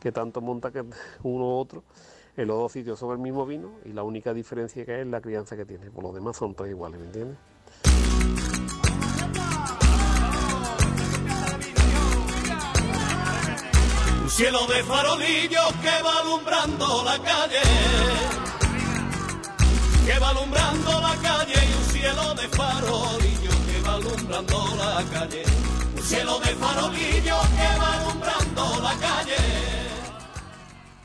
que 0.00 0.12
tanto 0.12 0.40
monta 0.40 0.70
que 0.70 0.84
uno 1.22 1.44
u 1.44 1.58
otro 1.58 1.84
en 2.36 2.46
los 2.46 2.58
dos 2.58 2.72
sitios 2.72 2.98
son 2.98 3.12
el 3.12 3.18
mismo 3.18 3.46
vino 3.46 3.72
y 3.84 3.92
la 3.92 4.02
única 4.02 4.32
diferencia 4.34 4.84
que 4.84 4.94
hay 4.94 5.00
es 5.02 5.06
la 5.06 5.20
crianza 5.20 5.56
que 5.56 5.64
tiene 5.64 5.90
por 5.90 6.04
lo 6.04 6.12
demás 6.12 6.36
son 6.36 6.54
todos 6.54 6.70
iguales 6.70 7.00
¿me 7.00 7.06
entiendes? 7.06 7.38
Un 14.28 14.34
cielo 14.34 14.66
de 14.66 14.82
farolillos 14.84 15.72
que 15.80 16.02
va 16.04 16.20
alumbrando 16.20 17.02
la 17.02 17.18
calle. 17.18 17.62
Que 20.04 20.18
va 20.18 20.28
alumbrando 20.28 21.00
la 21.00 21.14
calle 21.16 21.54
y 21.54 21.72
un 21.72 21.84
cielo 21.84 22.34
de 22.34 22.48
farolillos 22.48 23.56
que 23.66 23.80
va 23.88 23.94
alumbrando 23.94 24.66
la 24.76 25.04
calle. 25.10 25.42
Un 25.96 26.02
cielo 26.02 26.38
de 26.40 26.48
farolillos 26.56 27.46
que 27.56 27.78
va 27.80 27.92
alumbrando 28.02 28.82
la 28.82 28.94
calle. 29.00 29.34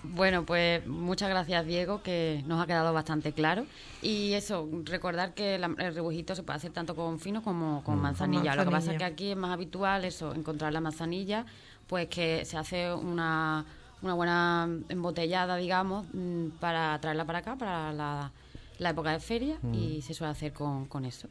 Bueno, 0.04 0.46
pues 0.46 0.86
muchas 0.86 1.30
gracias 1.30 1.66
Diego, 1.66 2.04
que 2.04 2.44
nos 2.46 2.62
ha 2.62 2.68
quedado 2.68 2.92
bastante 2.94 3.32
claro. 3.32 3.66
Y 4.02 4.34
eso, 4.34 4.68
recordar 4.84 5.34
que 5.34 5.58
la- 5.58 5.74
el 5.80 5.96
rebujito 5.96 6.36
se 6.36 6.44
puede 6.44 6.58
hacer 6.58 6.72
tanto 6.72 6.94
con 6.94 7.20
fino 7.20 7.42
como 7.42 7.84
con 7.86 8.00
manzanilla. 8.02 8.54
Lo 8.56 8.66
que 8.66 8.70
pasa 8.72 8.92
es 8.92 8.98
que 8.98 9.06
manzanilla. 9.06 9.06
aquí 9.08 9.32
es 9.32 9.38
más 9.38 9.52
habitual 9.54 10.04
eso, 10.06 10.36
encontrar 10.36 10.72
la 10.74 10.82
manzanilla, 10.82 11.46
pues 11.88 12.08
que 12.08 12.46
se 12.46 12.58
hace 12.58 12.94
una, 12.94 13.66
una 14.02 14.14
buena 14.14 14.70
embotellada, 14.90 15.56
digamos, 15.58 16.06
mm, 16.14 16.48
para 16.60 17.00
traerla 17.00 17.26
para 17.26 17.40
acá, 17.40 17.56
para 17.58 17.92
la, 17.94 18.32
la 18.80 18.90
época 18.90 19.12
de 19.12 19.20
feria, 19.20 19.58
y 19.72 20.02
se 20.02 20.14
suele 20.14 20.32
hacer 20.32 20.52
con, 20.54 20.86
con 20.88 21.06
eso. 21.06 21.28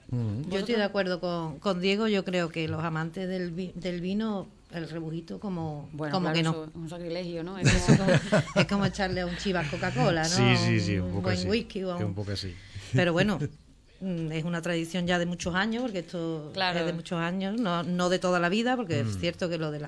Yo 0.49 0.61
estoy 0.61 0.77
de 0.77 0.85
acuerdo 0.85 1.21
con, 1.21 1.59
con 1.59 1.81
Diego, 1.81 2.07
yo 2.09 2.25
creo 2.25 2.49
que 2.49 2.69
los 2.69 2.83
amantes 2.85 3.29
del, 3.29 3.51
vi- 3.51 3.73
del 3.75 4.01
vino, 4.01 4.47
el 4.71 4.89
rebujito 4.89 5.39
como, 5.41 5.89
Bueno, 5.93 6.13
como 6.15 6.31
claro, 6.33 6.35
que 6.37 6.43
no. 6.43 6.65
es 6.65 6.71
un 6.75 6.89
sacrilegio, 6.89 7.43
¿no? 7.43 7.59
Es 7.59 7.69
como- 7.85 7.97
como- 7.99 8.43
es 8.55 8.67
como 8.67 8.85
echarle 8.87 9.21
a 9.23 9.27
un 9.27 9.37
chivas 9.37 9.69
Coca-Cola, 9.69 10.23
¿no? 10.23 10.29
Sí, 10.29 10.57
sí, 10.57 10.81
sí, 10.81 10.97
un 10.99 11.07
un 11.07 11.11
poco 11.11 11.23
buen 11.23 11.37
así. 11.39 11.49
whisky 11.49 11.83
o 11.85 11.97
un- 11.97 12.05
un 12.05 12.15
poco 12.15 12.31
así. 12.33 12.55
Pero 12.95 13.13
bueno, 13.13 13.39
mm, 14.01 14.33
es 14.33 14.45
una 14.45 14.63
tradición 14.63 15.07
ya 15.07 15.19
de 15.19 15.27
muchos 15.27 15.55
años, 15.55 15.83
porque 15.83 15.99
esto 15.99 16.51
Claro. 16.55 16.79
es 16.79 16.87
de 16.87 16.93
muchos 16.95 17.19
años, 17.21 17.61
no, 17.61 17.83
no 17.83 18.09
de 18.09 18.19
toda 18.19 18.39
la 18.41 18.49
vida, 18.49 18.77
porque 18.77 19.03
Mm. 19.03 19.09
es 19.09 19.19
cierto 19.19 19.49
que 19.51 19.59
lo 19.59 19.71
del 19.73 19.85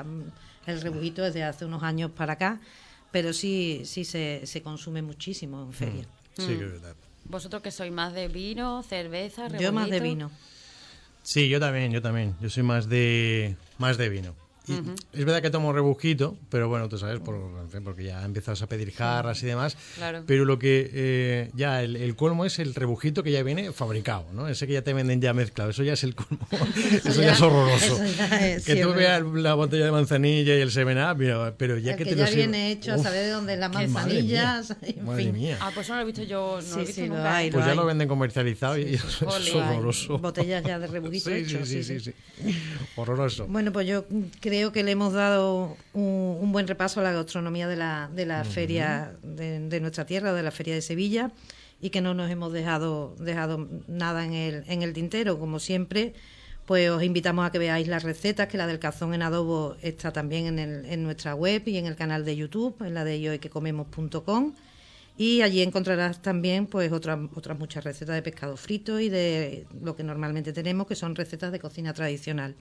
el 0.66 0.80
rebujito 0.80 1.24
es 1.24 1.34
de 1.34 1.44
hace 1.44 1.64
unos 1.64 1.82
años 1.82 2.10
para 2.10 2.34
acá, 2.34 2.60
pero 3.10 3.32
sí, 3.32 3.82
sí 3.84 4.04
se, 4.04 4.42
se 4.46 4.62
consume 4.62 5.02
muchísimo 5.02 5.62
en 5.62 5.72
feria. 5.72 6.04
Sí, 6.36 6.46
que 6.46 6.64
es 6.64 6.72
verdad. 6.72 6.96
¿Vosotros 7.26 7.62
que 7.62 7.70
sois 7.70 7.92
más 7.92 8.12
de 8.12 8.28
vino, 8.28 8.82
cerveza, 8.82 9.48
Yo 9.48 9.72
más 9.72 9.88
de 9.88 9.98
rebujito? 9.98 10.02
vino. 10.04 10.30
Sí, 11.22 11.48
yo 11.48 11.58
también, 11.58 11.90
yo 11.92 12.02
también. 12.02 12.34
Yo 12.40 12.50
soy 12.50 12.62
más 12.62 12.88
de 12.88 13.56
más 13.78 13.96
de 13.96 14.08
vino. 14.10 14.34
Y 14.66 14.72
Es 15.12 15.24
verdad 15.24 15.42
que 15.42 15.50
tomo 15.50 15.72
rebujito, 15.72 16.36
pero 16.48 16.68
bueno, 16.68 16.88
tú 16.88 16.96
sabes, 16.98 17.20
por, 17.20 17.34
en 17.34 17.68
fin, 17.70 17.84
porque 17.84 18.04
ya 18.04 18.24
empiezas 18.24 18.62
a 18.62 18.66
pedir 18.66 18.92
jarras 18.92 19.42
y 19.42 19.46
demás. 19.46 19.76
Claro. 19.96 20.24
Pero 20.26 20.44
lo 20.46 20.58
que 20.58 20.90
eh, 20.92 21.50
ya 21.54 21.82
el, 21.82 21.96
el 21.96 22.16
colmo 22.16 22.44
es 22.46 22.58
el 22.58 22.74
rebujito 22.74 23.22
que 23.22 23.30
ya 23.30 23.42
viene 23.42 23.72
fabricado, 23.72 24.26
¿no? 24.32 24.48
Ese 24.48 24.66
que 24.66 24.72
ya 24.72 24.82
te 24.82 24.92
venden 24.94 25.20
ya 25.20 25.34
mezclado. 25.34 25.70
Eso 25.70 25.82
ya 25.82 25.92
es 25.92 26.02
el 26.04 26.14
colmo. 26.14 26.46
Eso, 27.04 27.20
ya, 27.20 27.26
ya- 27.26 27.32
es 27.32 27.40
horroroso. 27.42 28.02
eso 28.02 28.16
ya 28.16 28.46
es, 28.54 28.64
que 28.64 28.74
sí, 28.76 28.80
tú 28.80 28.94
veas 28.94 29.22
la 29.22 29.54
botella 29.54 29.84
de 29.84 29.92
manzanilla 29.92 30.56
y 30.56 30.60
el 30.60 30.70
seven 30.70 30.96
up, 30.98 31.16
pero, 31.18 31.54
pero 31.58 31.78
ya 31.78 31.92
el 31.92 31.98
que, 31.98 32.04
que, 32.04 32.10
te 32.10 32.16
ya 32.16 32.24
lo 32.24 32.30
sirve- 32.30 32.36
viene 32.36 32.70
hecho 32.72 32.92
a 32.92 32.96
Uf, 32.96 33.02
saber 33.02 33.24
de 33.24 33.30
dónde 33.30 33.52
es 33.54 33.58
la 33.58 33.68
madre 33.68 33.86
mía, 33.88 33.94
manzanilla. 33.94 34.62
en 34.82 35.04
Madre 35.04 35.24
fin. 35.24 35.32
mía. 35.34 35.58
Ah, 35.60 35.70
pues 35.74 35.86
eso 35.86 35.92
no 35.92 36.00
lo 36.00 36.02
he 36.02 36.06
visto 36.06 36.22
yo, 36.22 36.56
no 36.56 36.62
Sí, 36.62 36.70
lo 36.70 36.76
he 36.76 36.84
visto 36.86 37.02
sí, 37.02 37.08
lo 37.08 37.14
nunca. 37.16 37.36
hay, 37.36 37.46
¿eh? 37.46 37.50
lo 37.50 37.54
Pues 37.54 37.64
ya 37.66 37.70
hay. 37.72 37.76
lo 37.76 37.84
venden 37.86 38.08
comercializado 38.08 38.78
y 38.78 38.94
eso 38.94 39.06
es 39.28 39.54
horroroso. 39.54 40.18
Botellas 40.18 40.64
ya 40.64 40.78
de 40.78 40.86
rebujito 40.94 41.28
Sí, 41.28 41.36
hecho. 41.36 41.66
sí, 41.66 41.82
sí, 41.84 42.00
sí, 42.00 42.12
sí. 42.40 42.54
Horroroso. 42.96 43.46
Bueno, 43.46 43.72
pues 43.72 43.86
yo 43.86 44.06
creo 44.40 44.53
que 44.72 44.82
le 44.82 44.92
hemos 44.92 45.12
dado 45.12 45.76
un, 45.92 46.38
un 46.40 46.52
buen 46.52 46.66
repaso 46.66 47.00
a 47.00 47.02
la 47.02 47.12
gastronomía 47.12 47.68
de 47.68 47.76
la, 47.76 48.10
de 48.14 48.26
la 48.26 48.44
feria 48.44 49.14
de, 49.22 49.60
de 49.68 49.80
nuestra 49.80 50.06
tierra, 50.06 50.32
de 50.32 50.42
la 50.42 50.50
feria 50.50 50.74
de 50.74 50.82
Sevilla, 50.82 51.32
y 51.80 51.90
que 51.90 52.00
no 52.00 52.14
nos 52.14 52.30
hemos 52.30 52.52
dejado, 52.52 53.14
dejado 53.18 53.68
nada 53.88 54.24
en 54.24 54.32
el, 54.32 54.64
en 54.68 54.82
el 54.82 54.92
tintero. 54.92 55.38
Como 55.38 55.58
siempre, 55.58 56.14
pues 56.66 56.88
os 56.90 57.02
invitamos 57.02 57.46
a 57.46 57.52
que 57.52 57.58
veáis 57.58 57.88
las 57.88 58.02
recetas, 58.02 58.48
que 58.48 58.56
la 58.56 58.66
del 58.66 58.78
cazón 58.78 59.12
en 59.12 59.22
adobo 59.22 59.76
está 59.82 60.12
también 60.12 60.46
en, 60.46 60.58
el, 60.58 60.84
en 60.86 61.02
nuestra 61.02 61.34
web 61.34 61.62
y 61.66 61.76
en 61.76 61.86
el 61.86 61.96
canal 61.96 62.24
de 62.24 62.36
YouTube, 62.36 62.76
en 62.82 62.94
la 62.94 63.04
de 63.04 63.20
yoequecomemos.com. 63.20 64.54
Y 65.16 65.42
allí 65.42 65.62
encontrarás 65.62 66.22
también 66.22 66.66
pues 66.66 66.90
otras 66.90 67.18
otras 67.36 67.58
muchas 67.58 67.84
recetas 67.84 68.16
de 68.16 68.22
pescado 68.22 68.56
frito 68.56 68.98
y 68.98 69.08
de 69.08 69.66
lo 69.80 69.94
que 69.94 70.02
normalmente 70.02 70.52
tenemos, 70.52 70.86
que 70.86 70.96
son 70.96 71.14
recetas 71.14 71.52
de 71.52 71.60
cocina 71.60 71.92
tradicional. 71.92 72.56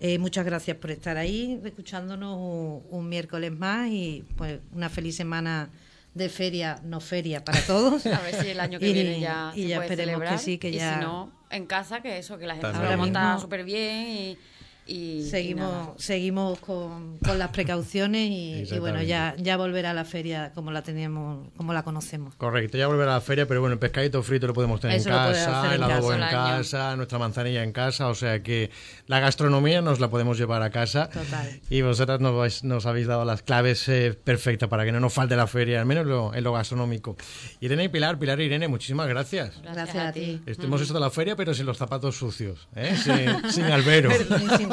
Eh, 0.00 0.18
muchas 0.18 0.44
gracias 0.44 0.76
por 0.76 0.90
estar 0.92 1.16
ahí, 1.16 1.60
escuchándonos 1.64 2.36
un, 2.36 2.82
un 2.90 3.08
miércoles 3.08 3.50
más 3.52 3.88
y 3.90 4.24
pues 4.36 4.60
una 4.72 4.88
feliz 4.88 5.16
semana 5.16 5.70
de 6.14 6.28
feria, 6.28 6.80
no 6.84 7.00
feria 7.00 7.44
para 7.44 7.60
todos. 7.62 8.06
A 8.06 8.20
ver 8.20 8.34
si 8.36 8.48
el 8.48 8.60
año 8.60 8.78
que 8.78 8.88
Y- 8.88 8.92
viene 8.92 9.20
ya 9.20 9.52
y 9.56 9.62
se 9.62 9.68
ya 9.68 9.76
puede 9.76 9.90
esperemos 9.90 10.12
celebrar. 10.20 10.32
que 10.38 10.38
sí, 10.44 10.58
que 10.58 10.70
y 10.70 10.74
ya 10.74 10.94
si 10.98 11.04
no, 11.04 11.32
en 11.50 11.66
casa, 11.66 12.00
que 12.00 12.18
eso, 12.18 12.38
que 12.38 12.46
la 12.46 12.54
gente 12.54 12.68
También. 12.70 12.90
se 12.90 12.96
lo 12.96 13.02
monta 13.02 13.38
súper 13.40 13.64
bien 13.64 14.06
y, 14.08 14.38
y- 14.88 15.18
y 15.18 15.18
nada. 15.20 15.30
seguimos 15.30 15.88
seguimos 16.02 16.58
con, 16.60 17.18
con 17.18 17.38
las 17.38 17.50
precauciones 17.50 18.30
y, 18.30 18.64
y 18.74 18.78
bueno 18.78 19.02
ya 19.02 19.34
ya 19.38 19.56
volverá 19.56 19.90
a 19.90 19.94
la 19.94 20.04
feria 20.04 20.52
como 20.54 20.70
la 20.72 20.82
teníamos 20.82 21.48
como 21.56 21.72
la 21.72 21.82
conocemos. 21.82 22.34
Correcto, 22.36 22.78
ya 22.78 22.86
volverá 22.88 23.12
a 23.12 23.14
la 23.16 23.20
feria, 23.20 23.46
pero 23.46 23.60
bueno, 23.60 23.74
el 23.74 23.78
pescadito 23.78 24.22
frito 24.22 24.46
lo 24.46 24.54
podemos 24.54 24.80
tener 24.80 24.96
Eso 24.96 25.10
en 25.10 25.14
casa, 25.14 25.74
el 25.74 25.82
adobo 25.82 26.08
casa. 26.08 26.16
en 26.16 26.22
año. 26.22 26.32
casa, 26.58 26.96
nuestra 26.96 27.18
manzanilla 27.18 27.62
en 27.62 27.72
casa, 27.72 28.08
o 28.08 28.14
sea 28.14 28.42
que 28.42 28.70
la 29.06 29.20
gastronomía 29.20 29.82
nos 29.82 30.00
la 30.00 30.08
podemos 30.10 30.38
llevar 30.38 30.62
a 30.62 30.70
casa. 30.70 31.08
Total. 31.10 31.60
Y 31.70 31.82
vosotras 31.82 32.20
nos, 32.20 32.32
vais- 32.32 32.62
nos 32.62 32.86
habéis 32.86 33.06
dado 33.06 33.24
las 33.24 33.42
claves 33.42 33.88
eh, 33.88 34.18
perfectas 34.24 34.68
para 34.68 34.84
que 34.84 34.92
no 34.92 35.00
nos 35.00 35.12
falte 35.12 35.36
la 35.36 35.46
feria, 35.46 35.80
al 35.80 35.86
menos 35.86 36.06
lo- 36.06 36.34
en 36.34 36.42
lo 36.44 36.52
gastronómico. 36.52 37.16
Irene 37.60 37.84
y 37.84 37.88
Pilar, 37.88 38.18
Pilar 38.18 38.40
e 38.40 38.44
Irene, 38.44 38.68
muchísimas 38.68 39.06
gracias. 39.08 39.60
Gracias 39.62 39.96
a 39.96 40.12
ti. 40.12 40.40
Hemos 40.46 40.82
hecho 40.82 40.94
de 40.94 41.00
la 41.00 41.10
feria, 41.10 41.36
pero 41.36 41.52
sin 41.54 41.66
los 41.66 41.76
zapatos 41.76 42.16
sucios, 42.16 42.68
¿eh? 42.74 42.96
sin, 42.96 43.50
sin 43.52 43.64
albero. 43.64 44.10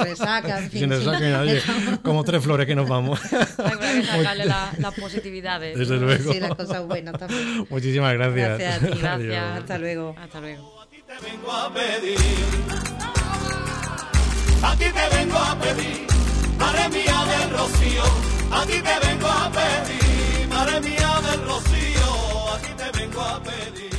Sin, 0.08 0.16
sin 0.18 0.26
resaca, 0.26 0.60
en 0.60 0.70
fin, 0.72 0.80
Sin 0.82 0.90
resaca 0.90 1.20
nadie. 1.20 1.62
Como 2.04 2.24
tres 2.24 2.44
flores 2.44 2.66
que 2.68 2.76
nos 2.76 2.88
vamos. 2.88 3.20
Habrá 3.58 3.78
que 3.94 4.04
sacarle 4.04 4.46
la- 4.46 4.72
las 4.80 4.94
positividades. 4.94 5.78
Desde 5.78 5.98
luego. 5.98 6.32
Sí, 6.34 6.40
las 6.40 6.56
cosas 6.56 6.86
buenas 6.86 7.18
también. 7.18 7.66
Muchísimas 7.70 8.14
gracias. 8.14 8.60
Gracias 8.60 8.76
a 8.76 8.80
ti. 8.80 8.86
Adiós. 8.86 9.02
Gracias. 9.02 9.58
Hasta 9.60 9.78
luego. 9.78 10.16
Hasta 10.22 10.40
luego. 10.42 10.82
A 10.82 10.86
ti 10.88 10.98
te 11.08 11.14
vengo 11.32 11.52
a 11.52 11.74
pedir. 11.74 12.18
A 14.64 14.76
ti 14.76 14.86
te 14.86 15.16
vengo 15.18 15.38
a 15.38 15.60
pedir, 15.60 16.08
madre 16.58 16.90
mía 16.90 17.26
del 17.38 17.50
rocío. 17.52 18.04
A 18.52 18.66
ti 18.66 18.74
te 18.82 19.08
vengo 19.08 19.28
a 19.28 19.52
pedir, 19.52 20.48
madre 20.50 20.82
mía 20.82 21.20
del 21.30 21.42
rocío. 21.46 22.54
A 22.54 22.58
ti 22.60 22.70
te 22.76 23.00
vengo 23.00 23.22
a 23.22 23.44
pedir. 23.44 23.95